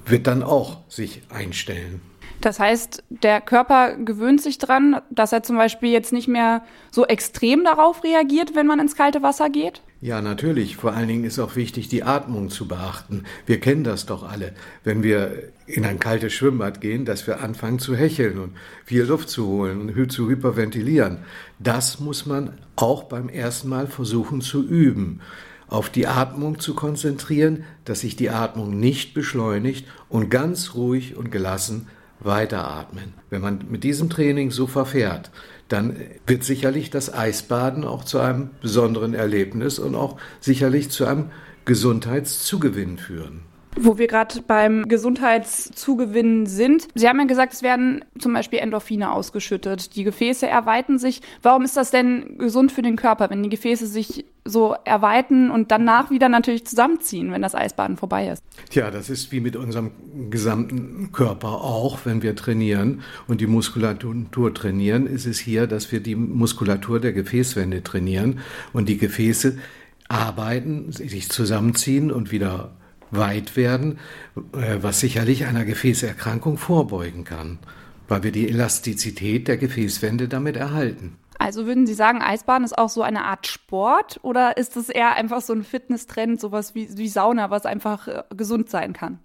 wird 0.08 0.26
dann 0.26 0.42
auch 0.42 0.80
sich 0.90 1.22
einstellen. 1.30 2.02
Das 2.42 2.60
heißt, 2.60 3.04
der 3.10 3.42
Körper 3.42 3.96
gewöhnt 3.96 4.42
sich 4.42 4.58
dran, 4.58 5.02
dass 5.10 5.34
er 5.34 5.44
zum 5.44 5.58
Beispiel 5.58 5.92
jetzt 5.92 6.14
nicht 6.14 6.28
mehr 6.28 6.64
so 6.90 7.06
extrem 7.06 7.64
darauf 7.64 8.04
reagiert, 8.04 8.56
wenn 8.56 8.68
man 8.68 8.80
ins 8.80 8.96
kalte 8.96 9.22
Wasser 9.22 9.50
geht? 9.50 9.82
Ja, 10.02 10.22
natürlich. 10.22 10.78
Vor 10.78 10.94
allen 10.94 11.10
Dingen 11.10 11.26
ist 11.26 11.40
auch 11.40 11.58
wichtig, 11.58 11.90
die 11.90 12.04
Atmung 12.04 12.50
zu 12.50 12.70
beachten. 12.70 13.26
Wir 13.46 13.60
kennen 13.60 13.84
das 13.84 14.06
doch 14.06 14.24
alle, 14.24 14.54
wenn 14.86 15.04
wir 15.04 15.50
in 15.66 15.86
ein 15.86 16.00
kaltes 16.00 16.32
Schwimmbad 16.32 16.80
gehen, 16.80 17.04
dass 17.04 17.28
wir 17.28 17.42
anfangen 17.42 17.80
zu 17.80 17.96
hecheln 17.96 18.40
und 18.40 18.54
viel 18.86 19.04
Luft 19.04 19.30
zu 19.30 19.46
holen 19.46 19.82
und 19.82 20.12
zu 20.12 20.30
hyperventilieren. 20.30 21.18
Das 21.60 22.00
muss 22.00 22.26
man 22.26 22.58
auch 22.78 23.04
beim 23.04 23.28
ersten 23.28 23.68
Mal 23.68 23.88
versuchen 23.88 24.40
zu 24.40 24.66
üben 24.66 25.20
auf 25.68 25.90
die 25.90 26.08
Atmung 26.08 26.60
zu 26.60 26.74
konzentrieren, 26.74 27.64
dass 27.86 28.00
sich 28.00 28.16
die 28.16 28.32
Atmung 28.32 28.80
nicht 28.80 29.14
beschleunigt 29.14 29.86
und 30.10 30.32
ganz 30.32 30.74
ruhig 30.74 31.16
und 31.16 31.32
gelassen 31.32 31.88
weiteratmen. 32.20 33.14
Wenn 33.30 33.42
man 33.42 33.66
mit 33.70 33.84
diesem 33.84 34.10
Training 34.10 34.52
so 34.52 34.68
verfährt, 34.68 35.32
dann 35.68 35.96
wird 36.26 36.44
sicherlich 36.44 36.90
das 36.90 37.14
Eisbaden 37.14 37.86
auch 37.86 38.04
zu 38.04 38.20
einem 38.20 38.50
besonderen 38.62 39.14
Erlebnis 39.14 39.80
und 39.80 39.96
auch 39.96 40.18
sicherlich 40.40 40.90
zu 40.90 41.06
einem 41.06 41.32
Gesundheitszugewinn 41.66 42.98
führen. 42.98 43.49
Wo 43.82 43.98
wir 43.98 44.08
gerade 44.08 44.42
beim 44.42 44.88
Gesundheitszugewinn 44.90 46.46
sind. 46.46 46.88
Sie 46.96 47.08
haben 47.08 47.18
ja 47.20 47.26
gesagt, 47.26 47.54
es 47.54 47.64
werden 47.64 48.04
zum 48.18 48.34
Beispiel 48.34 48.60
Endorphine 48.60 49.12
ausgeschüttet. 49.12 49.96
Die 49.96 50.04
Gefäße 50.04 50.46
erweitern 50.48 51.00
sich. 51.00 51.22
Warum 51.42 51.64
ist 51.64 51.78
das 51.78 51.90
denn 51.90 52.38
gesund 52.38 52.74
für 52.74 52.82
den 52.82 52.98
Körper, 52.98 53.30
wenn 53.30 53.42
die 53.42 53.50
Gefäße 53.50 53.88
sich 53.88 54.26
so 54.44 54.76
erweitern 54.84 55.50
und 55.50 55.72
danach 55.72 56.12
wieder 56.12 56.28
natürlich 56.28 56.66
zusammenziehen, 56.66 57.32
wenn 57.32 57.42
das 57.42 57.56
Eisbaden 57.56 57.96
vorbei 57.96 58.30
ist? 58.30 58.44
Tja, 58.70 58.92
das 58.92 59.10
ist 59.10 59.32
wie 59.32 59.40
mit 59.40 59.56
unserem 59.56 59.92
gesamten 60.30 61.12
Körper 61.14 61.62
auch, 61.62 62.00
wenn 62.04 62.22
wir 62.22 62.36
trainieren 62.36 63.02
und 63.28 63.40
die 63.40 63.48
Muskulatur 63.48 64.54
trainieren, 64.54 65.08
ist 65.08 65.26
es 65.26 65.40
hier, 65.40 65.68
dass 65.68 65.92
wir 65.92 66.02
die 66.02 66.16
Muskulatur 66.16 67.00
der 67.00 67.14
Gefäßwände 67.14 67.82
trainieren 67.84 68.40
und 68.74 68.90
die 68.90 68.98
Gefäße 68.98 69.58
arbeiten, 70.10 70.92
sich 70.92 71.30
zusammenziehen 71.30 72.12
und 72.12 72.32
wieder 72.32 72.72
weit 73.12 73.56
werden, 73.56 74.00
äh, 74.54 74.78
was 74.82 75.00
sicherlich 75.00 75.46
einer 75.46 75.66
Gefäßerkrankung 75.66 76.58
vorbeugen 76.58 77.24
kann, 77.24 77.60
weil 78.08 78.24
wir 78.24 78.32
die 78.32 78.50
Elastizität 78.50 79.48
der 79.48 79.58
Gefäßwände 79.58 80.28
damit 80.28 80.56
erhalten. 80.56 81.18
Also 81.40 81.66
würden 81.66 81.88
Sie 81.88 81.94
sagen, 81.94 82.22
Eisbaden 82.22 82.66
ist 82.66 82.78
auch 82.78 82.90
so 82.90 83.02
eine 83.02 83.24
Art 83.24 83.48
Sport 83.48 84.20
oder 84.24 84.58
ist 84.58 84.76
es 84.76 84.90
eher 84.90 85.16
einfach 85.16 85.42
so 85.42 85.54
ein 85.54 85.64
Fitnesstrend, 85.64 86.42
sowas 86.42 86.76
wie, 86.76 86.98
wie 86.98 87.08
Sauna, 87.08 87.50
was 87.50 87.66
einfach 87.66 88.08
äh, 88.08 88.24
gesund 88.36 88.70
sein 88.70 88.94
kann? 88.94 89.20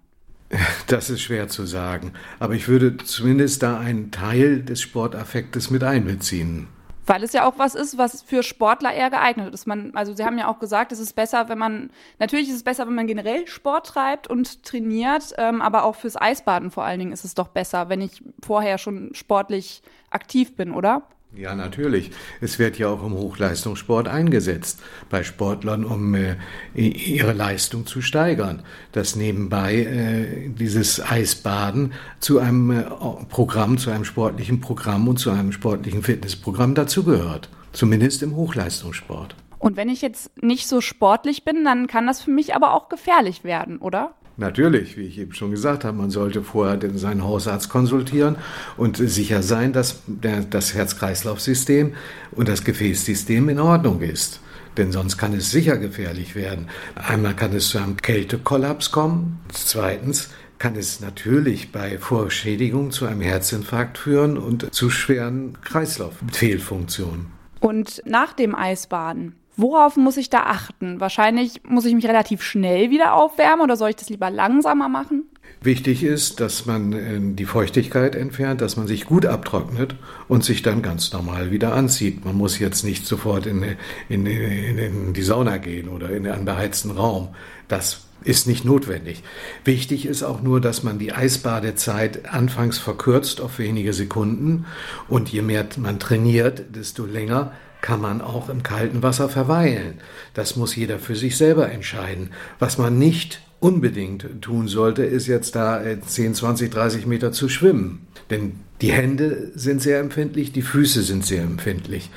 Das 0.87 1.09
ist 1.09 1.21
schwer 1.21 1.47
zu 1.47 1.65
sagen, 1.65 2.13
aber 2.39 2.53
ich 2.53 2.67
würde 2.67 2.97
zumindest 2.97 3.63
da 3.63 3.79
einen 3.79 4.11
Teil 4.11 4.61
des 4.61 4.81
Sportaffektes 4.81 5.71
mit 5.71 5.83
einbeziehen. 5.83 6.67
Weil 7.05 7.23
es 7.23 7.33
ja 7.33 7.47
auch 7.47 7.53
was 7.57 7.75
ist, 7.75 7.97
was 7.97 8.21
für 8.21 8.41
Sportler 8.41 8.93
eher 8.93 9.09
geeignet 9.09 9.53
ist. 9.53 9.67
Man, 9.67 9.95
also 9.95 10.13
Sie 10.15 10.25
haben 10.25 10.37
ja 10.37 10.47
auch 10.47 10.59
gesagt, 10.59 10.91
es 10.91 10.99
ist 10.99 11.13
besser, 11.13 11.49
wenn 11.49 11.57
man, 11.57 11.91
natürlich 12.19 12.49
ist 12.49 12.55
es 12.55 12.63
besser, 12.63 12.87
wenn 12.87 12.95
man 12.95 13.07
generell 13.07 13.47
Sport 13.47 13.87
treibt 13.87 14.27
und 14.27 14.63
trainiert, 14.63 15.33
ähm, 15.37 15.61
aber 15.61 15.83
auch 15.83 15.95
fürs 15.95 16.19
Eisbaden 16.19 16.71
vor 16.71 16.83
allen 16.83 16.99
Dingen 16.99 17.11
ist 17.11 17.25
es 17.25 17.35
doch 17.35 17.49
besser, 17.49 17.89
wenn 17.89 18.01
ich 18.01 18.23
vorher 18.43 18.77
schon 18.77 19.13
sportlich 19.13 19.81
aktiv 20.09 20.55
bin, 20.55 20.71
oder? 20.71 21.03
Ja, 21.37 21.53
natürlich. 21.53 22.11
Es 22.39 22.59
wird 22.59 22.77
ja 22.77 22.87
auch 22.87 23.05
im 23.05 23.13
Hochleistungssport 23.13 24.07
eingesetzt, 24.07 24.79
bei 25.09 25.23
Sportlern, 25.23 25.83
um 25.83 26.15
äh, 26.15 26.35
ihre 26.73 27.33
Leistung 27.33 27.85
zu 27.85 28.01
steigern. 28.01 28.63
Dass 28.93 29.15
nebenbei 29.15 29.75
äh, 29.75 30.49
dieses 30.49 31.01
Eisbaden 31.01 31.93
zu 32.19 32.39
einem 32.39 32.71
äh, 32.71 32.83
Programm, 33.29 33.77
zu 33.77 33.91
einem 33.91 34.05
sportlichen 34.05 34.61
Programm 34.61 35.07
und 35.07 35.17
zu 35.17 35.29
einem 35.29 35.51
sportlichen 35.51 36.03
Fitnessprogramm 36.03 36.73
dazugehört. 36.73 37.49
Zumindest 37.73 38.23
im 38.23 38.35
Hochleistungssport. 38.35 39.35
Und 39.59 39.75
wenn 39.75 39.89
ich 39.89 40.01
jetzt 40.01 40.31
nicht 40.41 40.67
so 40.67 40.79
sportlich 40.79 41.43
bin, 41.43 41.65
dann 41.65 41.87
kann 41.87 42.07
das 42.07 42.21
für 42.21 42.31
mich 42.31 42.55
aber 42.55 42.73
auch 42.73 42.87
gefährlich 42.87 43.43
werden, 43.43 43.79
oder? 43.79 44.13
Natürlich, 44.37 44.97
wie 44.97 45.03
ich 45.03 45.17
eben 45.17 45.33
schon 45.33 45.51
gesagt 45.51 45.85
habe, 45.85 45.97
man 45.97 46.09
sollte 46.09 46.43
vorher 46.43 46.77
seinen 46.95 47.23
Hausarzt 47.23 47.69
konsultieren 47.69 48.35
und 48.75 48.97
sicher 48.97 49.41
sein, 49.41 49.71
dass 49.71 50.01
der, 50.07 50.41
das 50.41 50.73
Herz-Kreislauf-System 50.73 51.93
und 52.31 52.49
das 52.49 52.65
Gefäßsystem 52.65 53.47
in 53.47 53.59
Ordnung 53.59 54.01
ist. 54.01 54.41
Denn 54.75 54.91
sonst 54.91 55.17
kann 55.17 55.33
es 55.33 55.51
sicher 55.51 55.77
gefährlich 55.77 56.35
werden. 56.35 56.67
Einmal 56.95 57.33
kann 57.33 57.53
es 57.53 57.69
zu 57.69 57.77
einem 57.77 57.95
Kältekollaps 57.95 58.91
kommen. 58.91 59.39
Zweitens 59.53 60.29
kann 60.57 60.75
es 60.75 60.99
natürlich 60.99 61.71
bei 61.71 61.97
Vorschädigung 61.97 62.91
zu 62.91 63.05
einem 63.05 63.21
Herzinfarkt 63.21 63.97
führen 63.97 64.37
und 64.37 64.73
zu 64.73 64.89
schweren 64.89 65.57
Kreislauffehlfunktionen. 65.61 67.27
Und 67.61 68.01
nach 68.05 68.33
dem 68.33 68.53
Eisbaden, 68.53 69.35
Worauf 69.57 69.95
muss 69.95 70.17
ich 70.17 70.29
da 70.29 70.41
achten? 70.41 70.99
Wahrscheinlich 70.99 71.61
muss 71.67 71.85
ich 71.85 71.95
mich 71.95 72.07
relativ 72.07 72.41
schnell 72.41 72.89
wieder 72.89 73.13
aufwärmen 73.13 73.61
oder 73.61 73.77
soll 73.77 73.89
ich 73.89 73.95
das 73.95 74.09
lieber 74.09 74.29
langsamer 74.29 74.89
machen? 74.89 75.23
Wichtig 75.61 76.03
ist, 76.03 76.41
dass 76.41 76.65
man 76.65 76.93
äh, 76.93 77.35
die 77.35 77.45
Feuchtigkeit 77.45 78.15
entfernt, 78.15 78.61
dass 78.61 78.77
man 78.77 78.87
sich 78.87 79.05
gut 79.05 79.25
abtrocknet 79.25 79.95
und 80.27 80.43
sich 80.43 80.61
dann 80.61 80.81
ganz 80.81 81.11
normal 81.11 81.51
wieder 81.51 81.73
anzieht. 81.73 82.25
Man 82.25 82.35
muss 82.35 82.59
jetzt 82.59 82.83
nicht 82.83 83.07
sofort 83.07 83.45
in, 83.45 83.63
in, 84.09 84.25
in, 84.25 84.77
in 84.77 85.13
die 85.13 85.23
Sauna 85.23 85.57
gehen 85.57 85.87
oder 85.87 86.09
in 86.11 86.27
einen 86.27 86.45
beheizten 86.45 86.91
Raum. 86.91 87.29
Das 87.67 88.05
ist 88.23 88.47
nicht 88.47 88.65
notwendig. 88.65 89.23
Wichtig 89.63 90.05
ist 90.05 90.23
auch 90.23 90.41
nur, 90.41 90.59
dass 90.59 90.83
man 90.83 90.99
die 90.99 91.13
Eisbadezeit 91.13 92.31
anfangs 92.31 92.77
verkürzt 92.77 93.39
auf 93.39 93.57
wenige 93.59 93.93
Sekunden 93.93 94.65
und 95.07 95.29
je 95.29 95.41
mehr 95.41 95.65
man 95.77 95.99
trainiert, 95.99 96.75
desto 96.75 97.05
länger 97.05 97.53
kann 97.85 98.01
man 98.01 98.19
auch 98.21 98.49
im 98.49 98.63
kalten 98.63 99.03
Wasser 99.03 99.29
verweilen. 99.29 99.99
Das 100.33 100.55
muss 100.55 100.75
jeder 100.75 100.97
für 100.97 101.15
sich 101.15 101.37
selber 101.37 101.71
entscheiden. 101.71 102.31
Was 102.57 102.79
man 102.79 102.97
nicht 102.97 103.43
unbedingt 103.59 104.41
tun 104.41 104.67
sollte, 104.67 105.03
ist 105.03 105.27
jetzt 105.27 105.55
da 105.55 105.83
10, 106.03 106.33
20, 106.33 106.71
30 106.71 107.05
Meter 107.05 107.31
zu 107.31 107.47
schwimmen. 107.47 108.07
Denn 108.31 108.53
die 108.81 108.91
Hände 108.91 109.51
sind 109.53 109.83
sehr 109.83 109.99
empfindlich, 109.99 110.51
die 110.51 110.63
Füße 110.63 111.03
sind 111.03 111.27
sehr 111.27 111.43
empfindlich. 111.43 112.09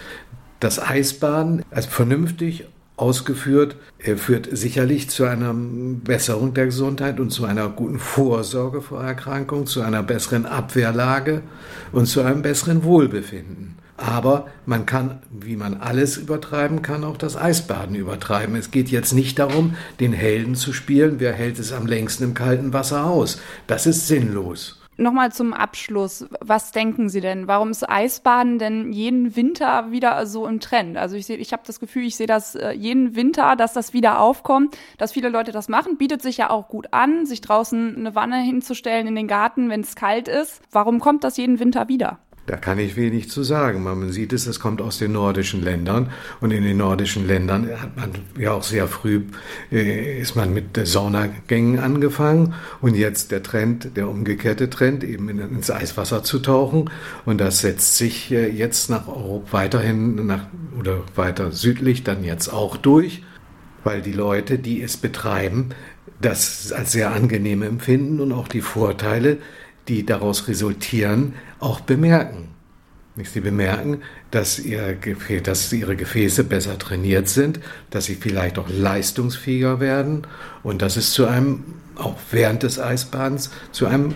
Das 0.59 0.79
Eisbaden 0.79 1.63
als 1.71 1.85
vernünftig 1.85 2.65
ausgeführt, 2.97 3.77
führt 4.17 4.49
sicherlich 4.51 5.11
zu 5.11 5.25
einer 5.25 5.55
Besserung 5.55 6.55
der 6.55 6.65
Gesundheit 6.65 7.21
und 7.21 7.29
zu 7.29 7.45
einer 7.45 7.69
guten 7.69 7.99
Vorsorge 7.99 8.81
vor 8.81 9.05
Erkrankungen, 9.05 9.67
zu 9.67 9.83
einer 9.83 10.03
besseren 10.03 10.47
Abwehrlage 10.47 11.43
und 11.93 12.07
zu 12.07 12.23
einem 12.23 12.41
besseren 12.41 12.85
Wohlbefinden. 12.85 13.78
Aber 13.99 14.47
man 14.65 14.87
kann, 14.87 15.19
wie 15.29 15.57
man 15.57 15.75
alles 15.75 16.17
übertreiben 16.17 16.83
kann, 16.83 17.03
auch 17.03 17.17
das 17.17 17.37
Eisbaden 17.37 17.97
übertreiben. 17.97 18.55
Es 18.55 18.71
geht 18.71 18.89
jetzt 18.89 19.13
nicht 19.13 19.41
darum, 19.41 19.75
den 19.99 20.13
Helden 20.13 20.55
zu 20.55 20.73
spielen, 20.73 21.19
wer 21.19 21.33
hält 21.33 21.59
es 21.59 21.73
am 21.73 21.85
längsten 21.85 22.23
im 22.23 22.35
kalten 22.35 22.73
Wasser 22.73 23.05
aus. 23.05 23.41
Das 23.67 23.87
ist 23.87 24.07
sinnlos. 24.07 24.81
Nochmal 25.01 25.33
zum 25.33 25.53
Abschluss. 25.53 26.27
Was 26.41 26.73
denken 26.73 27.09
Sie 27.09 27.21
denn? 27.21 27.47
Warum 27.47 27.71
ist 27.71 27.89
Eisbaden 27.89 28.59
denn 28.59 28.93
jeden 28.93 29.37
Winter 29.37 29.93
wieder 29.93 30.27
so 30.27 30.47
im 30.47 30.59
Trend? 30.59 30.97
Also 30.97 31.15
ich 31.15 31.27
sehe, 31.27 31.37
ich 31.37 31.53
habe 31.53 31.63
das 31.67 31.79
Gefühl, 31.79 32.05
ich 32.05 32.17
sehe 32.17 32.27
das 32.27 32.57
äh, 32.57 32.73
jeden 32.73 33.15
Winter, 33.15 33.55
dass 33.55 33.73
das 33.73 33.93
wieder 33.93 34.21
aufkommt, 34.21 34.77
dass 34.97 35.13
viele 35.13 35.29
Leute 35.29 35.53
das 35.53 35.69
machen. 35.69 35.99
Bietet 35.99 36.23
sich 36.23 36.37
ja 36.37 36.51
auch 36.51 36.69
gut 36.69 36.93
an, 36.93 37.27
sich 37.27 37.41
draußen 37.41 37.97
eine 37.97 38.17
Wanne 38.17 38.41
hinzustellen 38.41 39.07
in 39.07 39.15
den 39.15 39.29
Garten, 39.29 39.71
wenn 39.71 39.83
es 39.83 39.95
kalt 39.95 40.27
ist. 40.27 40.63
Warum 40.73 40.99
kommt 40.99 41.23
das 41.23 41.37
jeden 41.37 41.61
Winter 41.61 41.87
wieder? 41.87 42.19
Da 42.49 42.57
kann 42.57 42.79
ich 42.79 42.97
wenig 42.97 43.29
zu 43.29 43.43
sagen. 43.43 43.83
Man 43.85 44.11
sieht 44.11 44.33
es, 44.33 44.47
es 44.47 44.59
kommt 44.59 44.81
aus 44.81 44.97
den 44.97 45.13
nordischen 45.13 45.63
Ländern 45.63 46.11
und 46.41 46.51
in 46.51 46.65
den 46.65 46.79
nordischen 46.79 47.27
Ländern 47.27 47.69
hat 47.79 47.95
man 47.95 48.11
ja 48.39 48.53
auch 48.53 48.63
sehr 48.63 48.89
früh 48.89 49.21
äh, 49.71 50.19
ist 50.19 50.35
man 50.35 50.55
mit 50.55 50.81
Saunagängen 50.83 51.79
angefangen 51.79 52.55
und 52.81 52.95
jetzt 52.95 53.33
der 53.33 53.43
Trend, 53.43 53.97
der 53.99 54.09
umgekehrte 54.09 54.71
Trend, 54.71 55.05
eben 55.05 55.29
ins 55.29 55.71
Eiswasser 55.71 56.25
zu 56.25 56.39
tauchen 56.39 56.91
und 57.27 57.39
das 57.39 57.61
setzt 57.61 57.99
sich 57.99 58.33
äh, 58.33 58.49
jetzt 58.49 58.89
nach 58.89 59.09
Europa 59.09 59.59
weiterhin 59.59 60.27
nach 60.27 60.47
oder 60.79 61.03
weiter 61.17 61.53
südlich 61.53 62.03
dann 62.03 62.25
jetzt 62.25 62.49
auch 62.49 62.79
durch, 62.79 63.25
weil 63.85 64.01
die 64.01 64.13
Leute, 64.13 64.59
die 64.59 64.81
es 64.81 64.97
betreiben, 64.97 65.71
das 66.23 66.73
als 66.73 66.93
sehr 66.93 67.13
angenehm 67.13 67.63
empfinden 67.63 68.21
und 68.21 68.33
auch 68.33 68.49
die 68.49 68.63
Vorteile 68.63 69.37
die 69.89 70.05
daraus 70.05 70.49
resultieren, 70.49 71.35
auch 71.61 71.81
bemerken. 71.81 72.49
Sie 73.25 73.41
bemerken, 73.41 74.03
dass, 74.31 74.61
ihr, 74.61 74.97
dass 75.43 75.73
ihre 75.73 75.97
Gefäße 75.97 76.45
besser 76.45 76.79
trainiert 76.79 77.29
sind, 77.29 77.59
dass 77.91 78.05
sie 78.05 78.15
vielleicht 78.15 78.59
auch 78.59 78.69
leistungsfähiger 78.69 79.81
werden 79.81 80.25
und 80.63 80.83
dass 80.83 80.97
es 80.97 81.13
zu 81.13 81.27
einem, 81.27 81.65
auch 81.97 82.17
während 82.31 82.63
des 82.63 82.79
Eisbadens, 82.79 83.51
zu 83.73 83.87
einem 83.87 84.15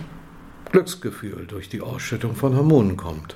Glücksgefühl 0.71 1.45
durch 1.47 1.67
die 1.67 1.81
Ausschüttung 1.81 2.35
von 2.35 2.55
Hormonen 2.55 2.95
kommt. 2.95 3.35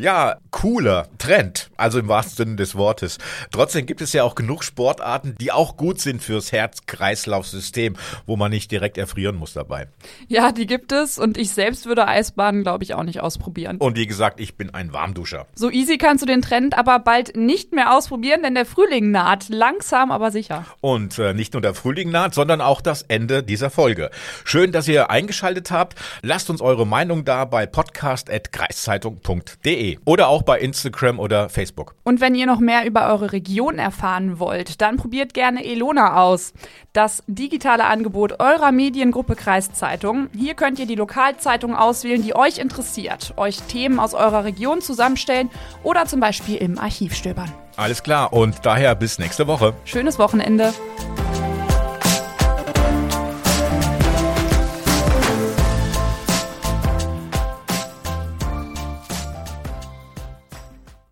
Ja, 0.00 0.36
cooler 0.52 1.08
Trend, 1.18 1.70
also 1.76 1.98
im 1.98 2.06
wahrsten 2.06 2.36
Sinne 2.36 2.56
des 2.56 2.76
Wortes. 2.76 3.18
Trotzdem 3.50 3.84
gibt 3.84 4.00
es 4.00 4.12
ja 4.12 4.22
auch 4.22 4.36
genug 4.36 4.62
Sportarten, 4.62 5.34
die 5.40 5.50
auch 5.50 5.76
gut 5.76 6.00
sind 6.00 6.22
fürs 6.22 6.52
Herz-Kreislauf-System, 6.52 7.96
wo 8.24 8.36
man 8.36 8.52
nicht 8.52 8.70
direkt 8.70 8.96
erfrieren 8.96 9.34
muss 9.34 9.54
dabei. 9.54 9.88
Ja, 10.28 10.52
die 10.52 10.66
gibt 10.66 10.92
es 10.92 11.18
und 11.18 11.36
ich 11.36 11.50
selbst 11.50 11.86
würde 11.86 12.06
Eisbaden, 12.06 12.62
glaube 12.62 12.84
ich, 12.84 12.94
auch 12.94 13.02
nicht 13.02 13.20
ausprobieren. 13.20 13.78
Und 13.78 13.96
wie 13.96 14.06
gesagt, 14.06 14.38
ich 14.38 14.54
bin 14.54 14.72
ein 14.72 14.92
Warmduscher. 14.92 15.48
So 15.56 15.68
easy 15.68 15.98
kannst 15.98 16.22
du 16.22 16.26
den 16.26 16.42
Trend 16.42 16.78
aber 16.78 17.00
bald 17.00 17.36
nicht 17.36 17.72
mehr 17.72 17.92
ausprobieren, 17.92 18.44
denn 18.44 18.54
der 18.54 18.66
Frühling 18.66 19.10
naht, 19.10 19.48
langsam 19.48 20.12
aber 20.12 20.30
sicher. 20.30 20.64
Und 20.80 21.18
äh, 21.18 21.34
nicht 21.34 21.54
nur 21.54 21.62
der 21.62 21.74
Frühling 21.74 22.10
naht, 22.10 22.34
sondern 22.34 22.60
auch 22.60 22.82
das 22.82 23.02
Ende 23.02 23.42
dieser 23.42 23.70
Folge. 23.70 24.10
Schön, 24.44 24.70
dass 24.70 24.86
ihr 24.86 25.10
eingeschaltet 25.10 25.72
habt. 25.72 25.98
Lasst 26.22 26.50
uns 26.50 26.60
eure 26.60 26.86
Meinung 26.86 27.24
da 27.24 27.44
bei 27.44 27.66
podcast.kreiszeitung.de. 27.66 29.87
oder 30.04 30.28
auch 30.28 30.42
bei 30.42 30.58
Instagram 30.58 31.18
oder 31.18 31.48
Facebook. 31.48 31.94
Und 32.04 32.20
wenn 32.20 32.34
ihr 32.34 32.46
noch 32.46 32.60
mehr 32.60 32.84
über 32.84 33.08
eure 33.08 33.32
Region 33.32 33.78
erfahren 33.78 34.38
wollt, 34.38 34.80
dann 34.80 34.96
probiert 34.96 35.32
gerne 35.32 35.64
Elona 35.64 36.20
aus. 36.22 36.52
Das 36.92 37.22
digitale 37.26 37.84
Angebot 37.84 38.40
eurer 38.40 38.72
Mediengruppe 38.72 39.36
Kreiszeitung. 39.36 40.28
Hier 40.36 40.54
könnt 40.54 40.78
ihr 40.78 40.86
die 40.86 40.94
Lokalzeitung 40.94 41.74
auswählen, 41.74 42.22
die 42.22 42.34
euch 42.34 42.58
interessiert, 42.58 43.34
euch 43.36 43.62
Themen 43.62 44.00
aus 44.00 44.14
eurer 44.14 44.44
Region 44.44 44.80
zusammenstellen 44.80 45.50
oder 45.82 46.06
zum 46.06 46.20
Beispiel 46.20 46.56
im 46.56 46.78
Archiv 46.78 47.14
stöbern. 47.14 47.52
Alles 47.76 48.02
klar 48.02 48.32
und 48.32 48.66
daher 48.66 48.94
bis 48.94 49.18
nächste 49.18 49.46
Woche. 49.46 49.72
Schönes 49.84 50.18
Wochenende. 50.18 50.74